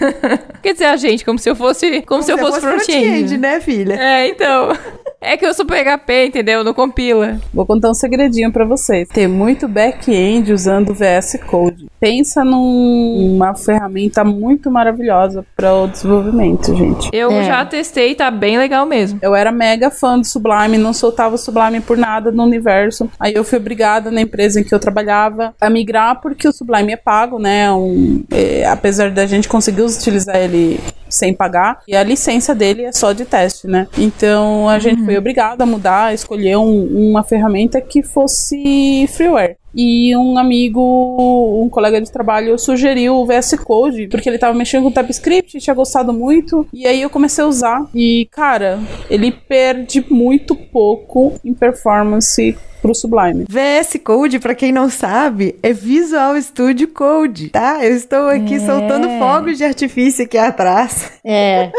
[0.63, 3.37] Quer dizer, a gente, como se eu fosse, como, se eu fosse front-end.
[3.39, 3.95] né, filha?
[3.95, 4.73] É, então.
[5.21, 6.65] É que eu sou PHP, entendeu?
[6.65, 7.39] Não compila.
[7.55, 9.09] Vou contar um segredinho pra vocês.
[9.09, 11.87] Tem muito back-end usando VS Code.
[12.03, 17.09] Pensa numa ferramenta muito maravilhosa para o desenvolvimento, gente.
[17.13, 17.45] Eu É.
[17.45, 19.21] já testei, tá bem legal mesmo.
[19.23, 23.09] Eu era mega fã do Sublime, não soltava o Sublime por nada no universo.
[23.21, 26.93] Aí eu fui obrigada na empresa em que eu trabalhava a migrar porque o Sublime
[26.93, 27.71] é pago, né?
[27.73, 32.91] Um, é, apesar da gente conseguir utilizar ele sem pagar, e a licença dele é
[32.91, 33.87] só de teste, né?
[33.97, 39.57] Então a gente foi obrigada a mudar, a escolher um- uma ferramenta que fosse freeware.
[39.75, 44.85] E um amigo, um colega de trabalho, sugeriu o VS Code, porque ele tava mexendo
[44.85, 46.67] com TypeScript, tinha gostado muito.
[46.73, 47.87] E aí eu comecei a usar.
[47.95, 53.45] E, cara, ele perde muito pouco em performance pro Sublime.
[53.49, 57.79] VS Code, pra quem não sabe, é Visual Studio Code, tá?
[57.85, 58.59] Eu estou aqui É.
[58.61, 61.13] soltando fogos de artifício aqui atrás.
[61.25, 61.71] É.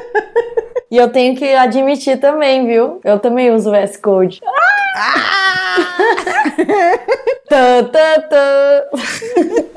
[0.89, 2.99] E eu tenho que admitir também, viu?
[3.03, 4.39] Eu também uso o VS Code.
[7.49, 8.45] Tã, tã, tã.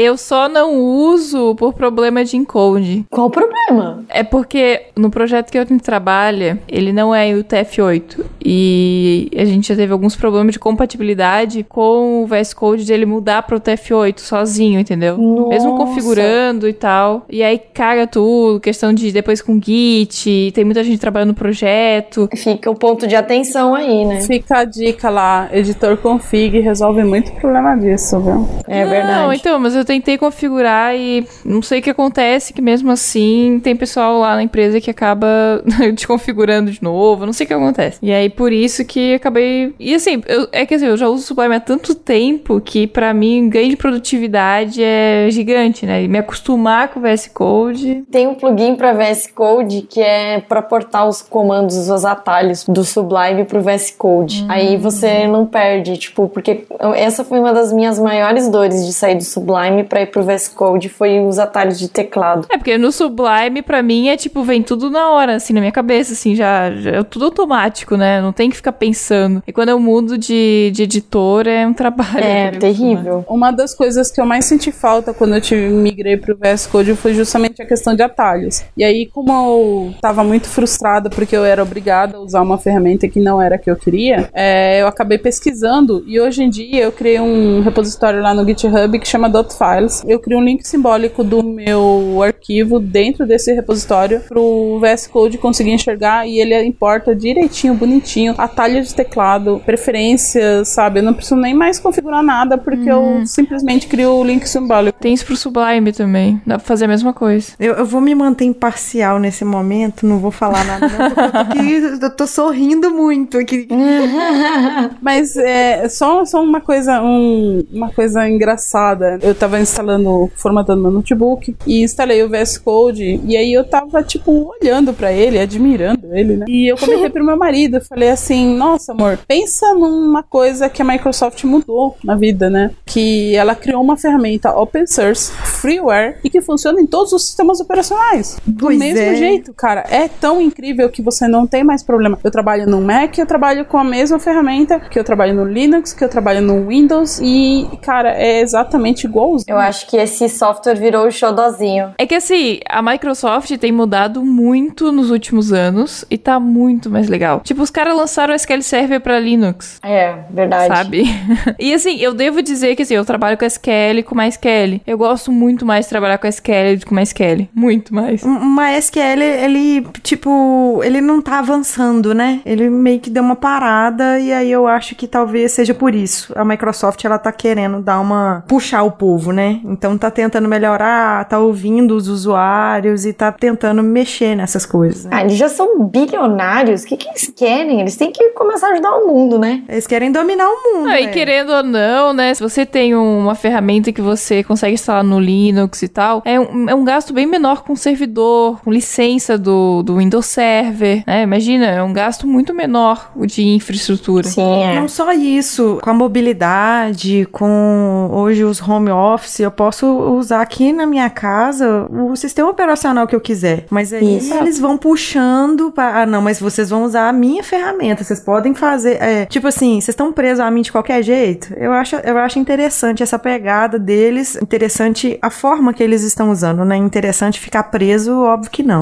[0.00, 3.04] Eu só não uso por problema de encode.
[3.10, 4.02] Qual o problema?
[4.08, 8.24] É porque no projeto que eu trabalho, ele não é o TF8.
[8.42, 13.04] E a gente já teve alguns problemas de compatibilidade com o VS Code de ele
[13.04, 15.18] mudar pro TF8 sozinho, entendeu?
[15.18, 15.84] Mesmo Nossa.
[15.84, 17.26] configurando e tal.
[17.28, 22.28] E aí caga tudo, questão de depois com Git, tem muita gente trabalhando no projeto.
[22.34, 24.22] Fica o ponto de atenção aí, né?
[24.22, 28.48] Fica a dica lá, editor config resolve muito problema disso, viu?
[28.66, 29.12] É verdade.
[29.12, 33.60] Não, então, mas eu tentei configurar e não sei o que acontece, que mesmo assim
[33.60, 35.26] tem pessoal lá na empresa que acaba
[35.92, 37.98] desconfigurando de novo, não sei o que acontece.
[38.00, 39.74] E aí por isso que acabei.
[39.80, 42.86] E assim, eu- é que assim, eu já uso o Sublime há tanto tempo que
[42.86, 46.04] pra mim ganho de produtividade é gigante, né?
[46.04, 48.04] E me acostumar com o VS Code.
[48.12, 52.84] Tem um plugin para VS Code que é para portar os comandos, os atalhos do
[52.84, 54.44] Sublime pro VS Code.
[54.48, 59.14] Aí você não perde, tipo, porque essa foi uma das minhas maiores dores de sair
[59.16, 62.46] do Sublime para ir pro VS Code, foi os atalhos de teclado.
[62.50, 65.72] É, porque no Sublime, pra mim, é tipo, vem tudo na hora, assim, na minha
[65.72, 68.20] cabeça, assim, já, já é tudo automático, né?
[68.20, 69.42] Não tem que ficar pensando.
[69.46, 72.24] E quando eu mudo de, de editor, é um trabalho.
[72.24, 73.24] É me terrível.
[73.28, 76.94] Uma das coisas que eu mais senti falta quando eu tive, migrei pro VS Code
[76.94, 78.62] foi justamente a questão de atalhos.
[78.76, 83.08] E aí, como eu tava muito frustrada porque eu era obrigada a usar uma ferramenta
[83.08, 86.82] que não era a que eu queria, é, eu acabei pesquisando e hoje em dia
[86.82, 89.28] eu criei um repositório lá no GitHub que chama
[89.60, 90.02] .files.
[90.06, 95.70] Eu criei um link simbólico do meu arquivo dentro desse repositório pro VS Code conseguir
[95.72, 101.00] enxergar e ele importa direitinho, bonitinho, atalho de teclado, preferências, sabe?
[101.00, 104.98] Eu não preciso nem mais configurar nada porque eu simplesmente crio o link simbólico.
[105.00, 106.40] Tem isso pro Sublime também.
[106.46, 107.52] Dá pra fazer a mesma coisa.
[107.58, 111.30] Eu, eu vou me manter imparcial nesse momento, não vou falar nada, não, porque eu
[111.32, 113.68] tô, aqui, eu tô sorrindo muito aqui.
[115.00, 119.18] Mas é só, só uma coisa, um- uma coisa engraçada.
[119.22, 124.02] Eu tava instalando, formatando meu notebook e instalei o VS Code e aí eu tava
[124.02, 126.46] tipo olhando pra ele, admirando ele, né?
[126.48, 130.84] E eu comentei pro meu marido, falei assim: "Nossa, amor, pensa numa coisa que a
[130.84, 132.70] Microsoft mudou na vida, né?
[132.84, 137.60] Que ela criou uma ferramenta open source, freeware e que funciona em todos os sistemas
[137.60, 138.38] operacionais.
[138.46, 139.14] Do Pois mesmo é.
[139.14, 142.18] jeito, cara, é tão incrível que você não tem mais problema.
[142.22, 145.92] Eu trabalho no Mac, eu trabalho com a mesma ferramenta, que eu trabalho no Linux,
[145.92, 149.06] que eu trabalho no Windows e, cara, é exatamente
[149.46, 151.94] Eu acho que esse software virou o xodozinho.
[151.98, 157.08] É que assim, a Microsoft tem mudado muito nos últimos anos e tá muito mais
[157.08, 157.40] legal.
[157.40, 159.78] Tipo, os caras lançaram o SQL Server pra Linux.
[159.82, 160.74] É, verdade.
[160.74, 161.04] Sabe?
[161.58, 164.80] e assim, eu devo dizer que assim, eu trabalho com SQL e com MySQL.
[164.86, 167.48] Eu gosto muito mais de trabalhar com SQL do que com MySQL.
[167.54, 168.22] Muito mais.
[168.24, 172.40] Um- Uma SQL, ele, tipo, ele não tá avançando, né?
[172.44, 176.32] Ele meio que deu uma parada e aí eu acho que talvez seja por isso.
[176.36, 178.44] A Microsoft, ela tá querendo dar uma...
[178.48, 179.60] puxar o povo, né?
[179.64, 185.10] Então tá tentando melhorar, tá ouvindo os usuários e tá tentando mexer nessas coisas, né?
[185.12, 186.82] Ah, eles já são bilionários.
[186.82, 187.80] O que, que eles querem?
[187.80, 189.62] Eles têm que começar a ajudar o mundo, né?
[189.68, 191.08] Eles querem dominar o mundo, Não, e é.
[191.08, 192.34] querendo ou não, né?
[192.34, 196.68] Se você tem uma ferramenta que você consegue instalar no Linux e tal, é um,
[196.68, 201.22] é um gasto bem menor com servidor, com licença do, do Windows Server, né?
[201.22, 204.26] Imagina, é um gasto muito menor o de infraestrutura.
[204.26, 204.74] Sim, é.
[204.80, 210.72] Não só isso, com a mobilidade, com hoje os home Office, eu posso usar aqui
[210.72, 213.66] na minha casa o sistema operacional que eu quiser.
[213.70, 214.34] Mas aí Isso.
[214.34, 216.02] eles vão puxando para.
[216.02, 218.04] Ah, não, mas vocês vão usar a minha ferramenta.
[218.04, 219.00] Vocês podem fazer.
[219.02, 221.52] é, tipo assim, vocês estão presos a mim de qualquer jeito.
[221.56, 224.36] Eu acho, eu acho interessante essa pegada deles.
[224.36, 226.76] Interessante a forma que eles estão usando, né?
[226.76, 228.80] Interessante ficar preso, óbvio que não.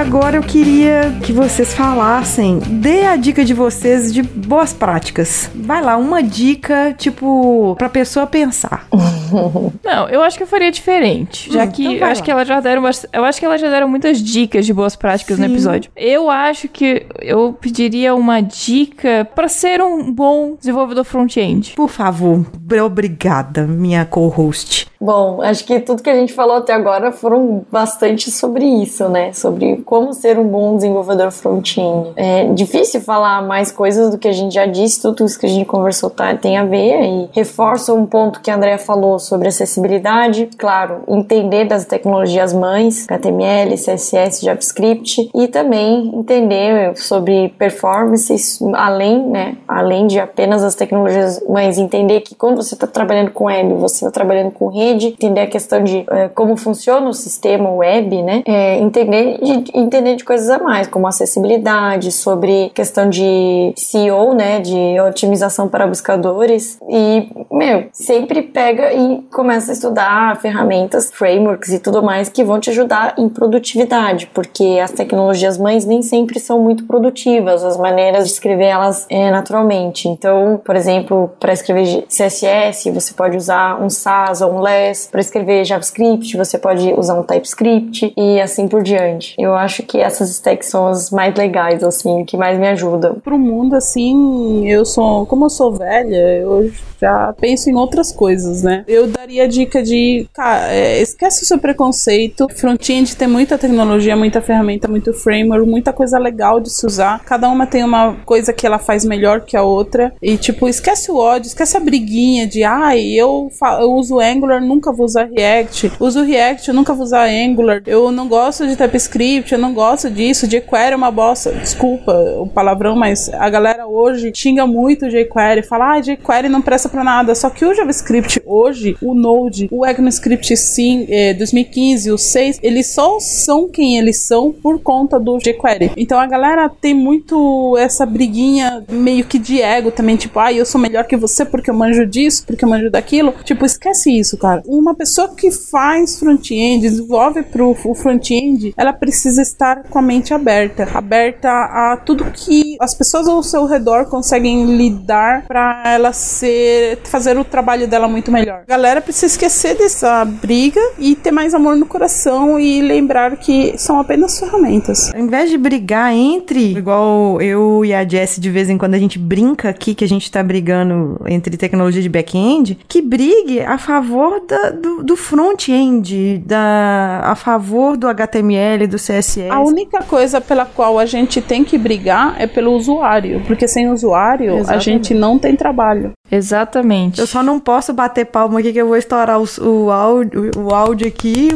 [0.00, 5.50] Agora eu queria que vocês falassem, dê a dica de vocês de boas práticas.
[5.54, 8.86] Vai lá, uma dica, tipo, pra pessoa pensar.
[9.84, 11.52] Não, eu acho que eu faria diferente.
[11.52, 12.24] Já Hum, que então eu acho lá.
[12.24, 14.96] que ela já deram umas- eu acho que ela já deram muitas dicas de boas
[14.96, 15.52] práticas no Sim.
[15.52, 15.90] episódio.
[15.94, 21.74] Eu acho que eu pediria uma dica pra ser um bom desenvolvedor front-end.
[21.76, 22.44] Por favor,
[22.84, 24.88] obrigada, minha co-host.
[25.02, 29.32] Bom, acho que tudo que a gente falou até agora foram bastante sobre isso, né?
[29.32, 32.12] Sobre como ser um bom desenvolvedor front-end.
[32.14, 35.48] É difícil falar mais coisas do que a gente já disse, tudo isso que a
[35.48, 39.48] gente conversou tá, tem a ver e reforço um ponto que a Andrea falou sobre
[39.48, 40.48] acessibilidade.
[40.56, 49.56] Claro, entender das tecnologias mães, HTML, CSS, JavaScript e também entender sobre performances além, né?
[49.66, 54.04] Além de apenas as tecnologias mães, entender que quando você está trabalhando com web, você
[54.04, 58.44] está trabalhando com rede, entender a questão de eh, como funciona o sistema web, né?
[58.46, 64.60] É, entender de entender de coisas a mais, como acessibilidade, sobre questão de SEO, né?
[64.60, 71.78] De otimização para buscadores e meu, sempre pega e começa a estudar ferramentas, frameworks e
[71.78, 76.60] tudo mais que vão te ajudar em produtividade, porque as tecnologias mães nem sempre são
[76.60, 80.08] muito produtivas, as maneiras de escrever elas é, naturalmente.
[80.08, 85.20] Então, por exemplo, para escrever CSS, você pode usar um SAS ou um LESS, para
[85.20, 89.34] escrever JavaScript, você pode usar um TypeScript e assim por diante.
[89.38, 93.14] Eu acho que essas stacks são as mais legais, assim, que mais me ajudam.
[93.14, 95.26] Pro mundo, assim, eu sou.
[95.26, 98.84] Como eu sou velha, eu já penso em outras coisas, né?
[98.86, 100.28] Eu daria a dica de.
[100.34, 102.46] Cara, é, esquece o seu preconceito.
[102.54, 107.20] Front-end tem muita tecnologia, muita ferramenta, muito framework, muita coisa legal de se usar.
[107.24, 110.12] Cada uma tem uma coisa que ela faz melhor que a outra.
[110.20, 112.62] E, tipo, esquece o ódio, esquece a briguinha de.
[112.62, 113.50] Ai, eu,
[113.80, 115.92] eu uso Angular, nunca vou usar React.
[115.98, 117.82] Uso React, eu nunca vou usar Angular.
[117.86, 120.46] Eu não gosto de TypeScript, eu não gosto disso.
[120.46, 121.52] jQuery é uma bosta.
[121.52, 125.62] Desculpa o palavrão, mas a galera hoje xinga muito o jQuery.
[125.62, 127.34] Fala, ah, jQuery não presta pra nada.
[127.34, 132.88] Só que o JavaScript hoje, o Node, o ECMAScript sim, eh, 2015, o 6, eles
[132.88, 135.92] só são quem eles são por conta do jQuery.
[135.96, 140.64] Então a galera tem muito essa briguinha meio que de ego também, tipo, ah, eu
[140.64, 143.34] sou melhor que você porque eu manjo disso, porque eu manjo daquilo.
[143.44, 144.62] Tipo, esquece isso, cara.
[144.66, 150.88] Uma pessoa que faz front-end, desenvolve pro front-end, ela precisa estar com a mente aberta,
[150.94, 157.36] aberta a tudo que as pessoas ao seu redor conseguem lidar pra ela ser fazer
[157.38, 158.62] o trabalho dela muito melhor.
[158.66, 163.74] A galera precisa esquecer dessa briga e ter mais amor no coração e lembrar que
[163.78, 165.12] são apenas ferramentas.
[165.14, 168.98] Ao invés de brigar entre, igual eu e a Jessie, de vez em quando a
[168.98, 173.78] gente brinca aqui que a gente tá brigando entre tecnologia de back-end, que brigue a
[173.78, 179.29] favor da- do, do front-end, da, a favor do HTML, do CSS.
[179.50, 183.88] A única coisa pela qual a gente tem que brigar é pelo usuário, porque sem
[183.90, 184.84] usuário a Exatamente.
[184.84, 186.12] gente não tem trabalho.
[186.30, 187.20] Exatamente.
[187.20, 190.74] Eu só não posso bater palma aqui que eu vou estourar os- o, áudio, o
[190.74, 191.48] áudio aqui.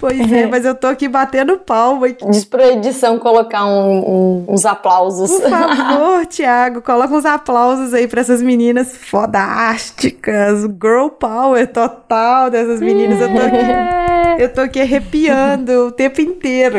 [0.00, 2.06] Pois é, mas eu tô aqui batendo palma.
[2.08, 2.28] aqui.
[2.28, 5.30] Diz pra edição colocar um- um- uns aplausos.
[5.30, 10.62] Por favor, Thiago, coloca uns aplausos aí pra essas meninas fodásticas.
[10.62, 13.20] Girl power total dessas meninas.
[13.20, 13.56] Eu tô aqui,
[14.38, 16.78] eu tô aqui arrepiando o tempo inteiro.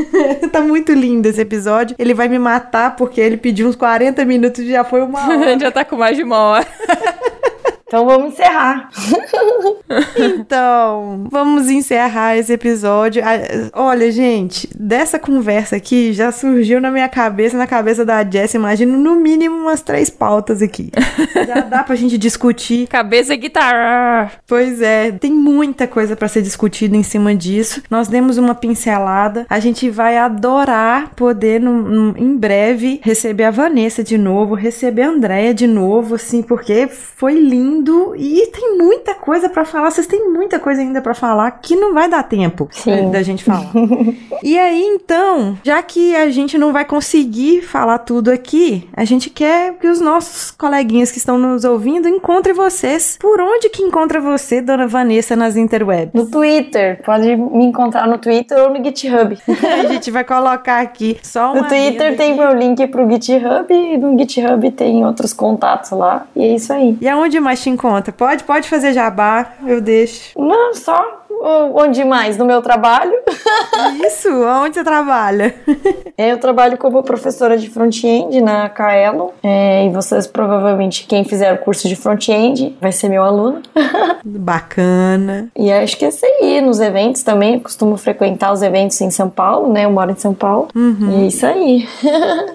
[0.52, 1.96] tá muito lindo esse episódio.
[1.98, 5.28] Ele vai me matar porque ele pediu uns 40 minutos e já foi uma A
[5.28, 5.44] hora.
[5.50, 6.66] gente já tá com mais de uma hora.
[7.92, 8.88] Então vamos encerrar.
[10.16, 13.22] Então, vamos encerrar esse episódio.
[13.24, 18.54] Ah, Olha, gente, dessa conversa aqui já surgiu na minha cabeça, na cabeça da Jess,
[18.54, 20.90] imagino no mínimo umas três pautas aqui.
[21.46, 22.86] Já dá pra gente discutir.
[22.88, 24.32] Cabeça e guitarra.
[24.46, 27.82] Pois é, tem muita coisa pra ser discutida em cima disso.
[27.90, 29.44] Nós demos uma pincelada.
[29.50, 35.02] A gente vai adorar poder, num- num- em breve, receber a Vanessa de novo, receber
[35.02, 39.90] a Andrea de novo, assim, porque foi lindo ouvindo e tem muita coisa pra falar.
[39.90, 43.10] Vocês têm muita coisa ainda pra falar que não vai dar tempo Sim.
[43.10, 43.70] da gente falar.
[44.42, 49.28] e aí, então, já que a gente não vai conseguir falar tudo aqui, a gente
[49.28, 53.18] quer que os nossos coleguinhas que estão nos ouvindo encontrem vocês.
[53.20, 56.12] Por onde que encontra você, dona Vanessa, nas interwebs?
[56.14, 59.36] No Twitter, pode me encontrar no Twitter ou no GitHub.
[59.48, 62.40] a gente vai colocar aqui só uma No Twitter tem aqui.
[62.40, 66.26] meu link pro GitHub e no GitHub tem outros contatos lá.
[66.36, 66.96] E é isso aí.
[67.00, 68.12] E aonde mais te encontra?
[68.12, 70.38] Pode, pode fazer jabá, eu deixo.
[70.38, 72.36] Não, só onde mais?
[72.36, 73.12] No meu trabalho.
[74.06, 75.54] Isso, aonde você trabalha?
[76.16, 79.32] Eu trabalho como professora de front-end na Kaelo.
[79.42, 83.62] É, e vocês provavelmente, quem fizer o curso de front-end, vai ser meu aluno.
[84.24, 85.48] Bacana.
[85.56, 87.54] E acho que é isso aí, nos eventos também.
[87.54, 89.84] Eu costumo frequentar os eventos em São Paulo, né?
[89.84, 90.68] Eu moro em São Paulo.
[90.74, 91.88] E é isso aí.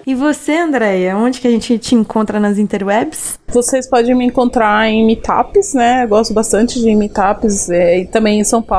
[0.06, 3.38] E você, Andréia, onde que a gente te encontra nas interwebs?
[3.48, 6.04] Vocês podem me encontrar em meetups, né?
[6.04, 7.68] Eu gosto bastante de meetups.
[7.68, 8.77] é, e também em São Paulo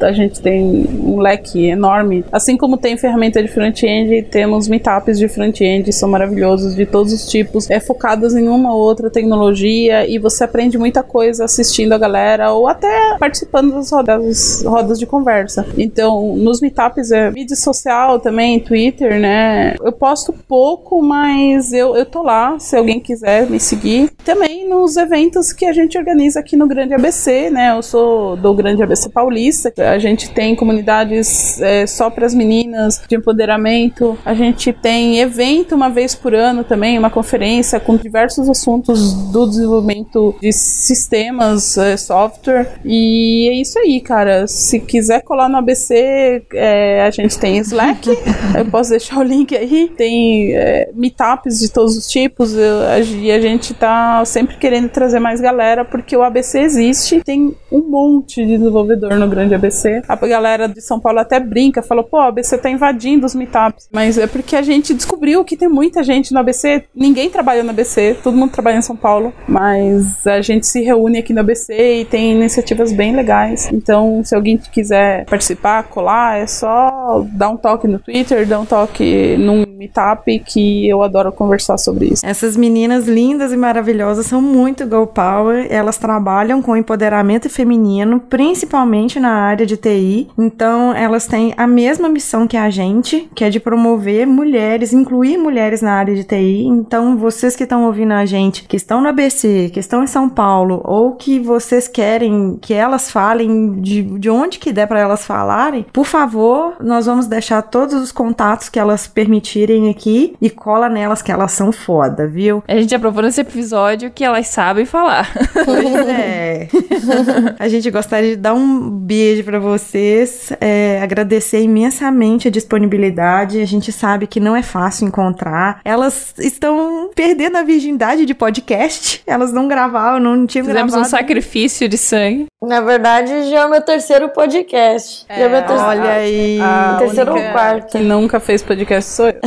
[0.00, 2.24] a gente tem um leque enorme.
[2.30, 7.28] Assim como tem ferramenta de front-end, temos meetups de front-end, são maravilhosos, de todos os
[7.28, 11.98] tipos, é focados em uma ou outra tecnologia e você aprende muita coisa assistindo a
[11.98, 15.66] galera ou até participando das rodas, rodas de conversa.
[15.76, 19.74] Então, nos meetups é mídia social também, Twitter, né?
[19.82, 24.10] Eu posto pouco, mas eu, eu tô lá, se alguém quiser me seguir.
[24.24, 27.76] Também nos eventos que a gente organiza aqui no Grande ABC, né?
[27.76, 29.33] Eu sou do Grande ABC Paulista.
[29.78, 34.18] A gente tem comunidades é, só para as meninas de empoderamento.
[34.24, 39.46] A gente tem evento uma vez por ano também, uma conferência com diversos assuntos do
[39.48, 42.72] desenvolvimento de sistemas, é, software.
[42.84, 44.46] E é isso aí, cara.
[44.46, 48.08] Se quiser colar no ABC, é, a gente tem Slack.
[48.56, 49.90] eu posso deixar o link aí.
[49.96, 52.54] Tem é, meetups de todos os tipos.
[52.54, 57.20] eu- a- e a gente tá sempre querendo trazer mais galera, porque o ABC existe.
[57.24, 60.02] Tem um monte de desenvolvedor no grande ABC.
[60.08, 63.88] A galera de São Paulo até brinca, falou, pô, ABC tá invadindo os meetups.
[63.92, 66.84] Mas é porque a gente descobriu que tem muita gente no ABC.
[66.94, 69.32] Ninguém trabalha no ABC, todo mundo trabalha em São Paulo.
[69.48, 73.68] Mas a gente se reúne aqui no ABC e tem iniciativas bem legais.
[73.72, 78.66] Então, se alguém quiser participar, colar, é só dar um toque no Twitter, dar um
[78.66, 82.24] toque num meetup que eu adoro conversar sobre isso.
[82.24, 85.66] Essas meninas lindas e maravilhosas são muito Go Power.
[85.70, 90.28] Elas trabalham com empoderamento feminino, principalmente na área de TI.
[90.38, 95.38] Então, elas têm a mesma missão que a gente, que é de promover mulheres, incluir
[95.38, 96.64] mulheres na área de TI.
[96.66, 100.28] Então, vocês que estão ouvindo a gente, que estão no ABC, que estão em São
[100.28, 105.24] Paulo, ou que vocês querem que elas falem de, de onde que der para elas
[105.24, 110.88] falarem, por favor, nós vamos deixar todos os contatos que elas permitirem aqui e cola
[110.88, 112.62] nelas que elas são foda, viu?
[112.66, 115.30] A gente aprovou nesse episódio que elas sabem falar.
[115.64, 116.68] Pois é.
[117.58, 123.60] a gente gostaria de dar um beijo pra vocês, é, agradecer imensamente a disponibilidade.
[123.60, 125.80] A gente sabe que não é fácil encontrar.
[125.84, 129.22] Elas estão perdendo a virgindade de podcast.
[129.26, 132.46] Elas não gravavam, não tinham Fizemos um sacrifício de sangue.
[132.62, 135.26] Na verdade, já é o meu terceiro podcast.
[135.28, 135.84] já é o meu terceiro.
[135.84, 136.60] Olha aí.
[136.60, 137.98] A terceiro ou quarto?
[137.98, 139.34] Que nunca fez podcast sou eu.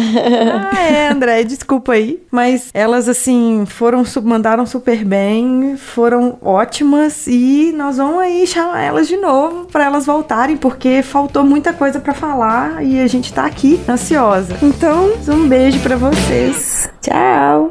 [0.58, 2.22] Ah, é, André, desculpa aí.
[2.32, 9.08] Mas elas, assim, foram, mandaram super bem, foram ótimas e nós vamos aí chamar elas
[9.08, 9.37] de novo
[9.72, 14.58] pra elas voltarem, porque faltou muita coisa pra falar e a gente tá aqui ansiosa.
[14.62, 16.90] Então, um beijo pra vocês.
[17.02, 17.70] Tchau!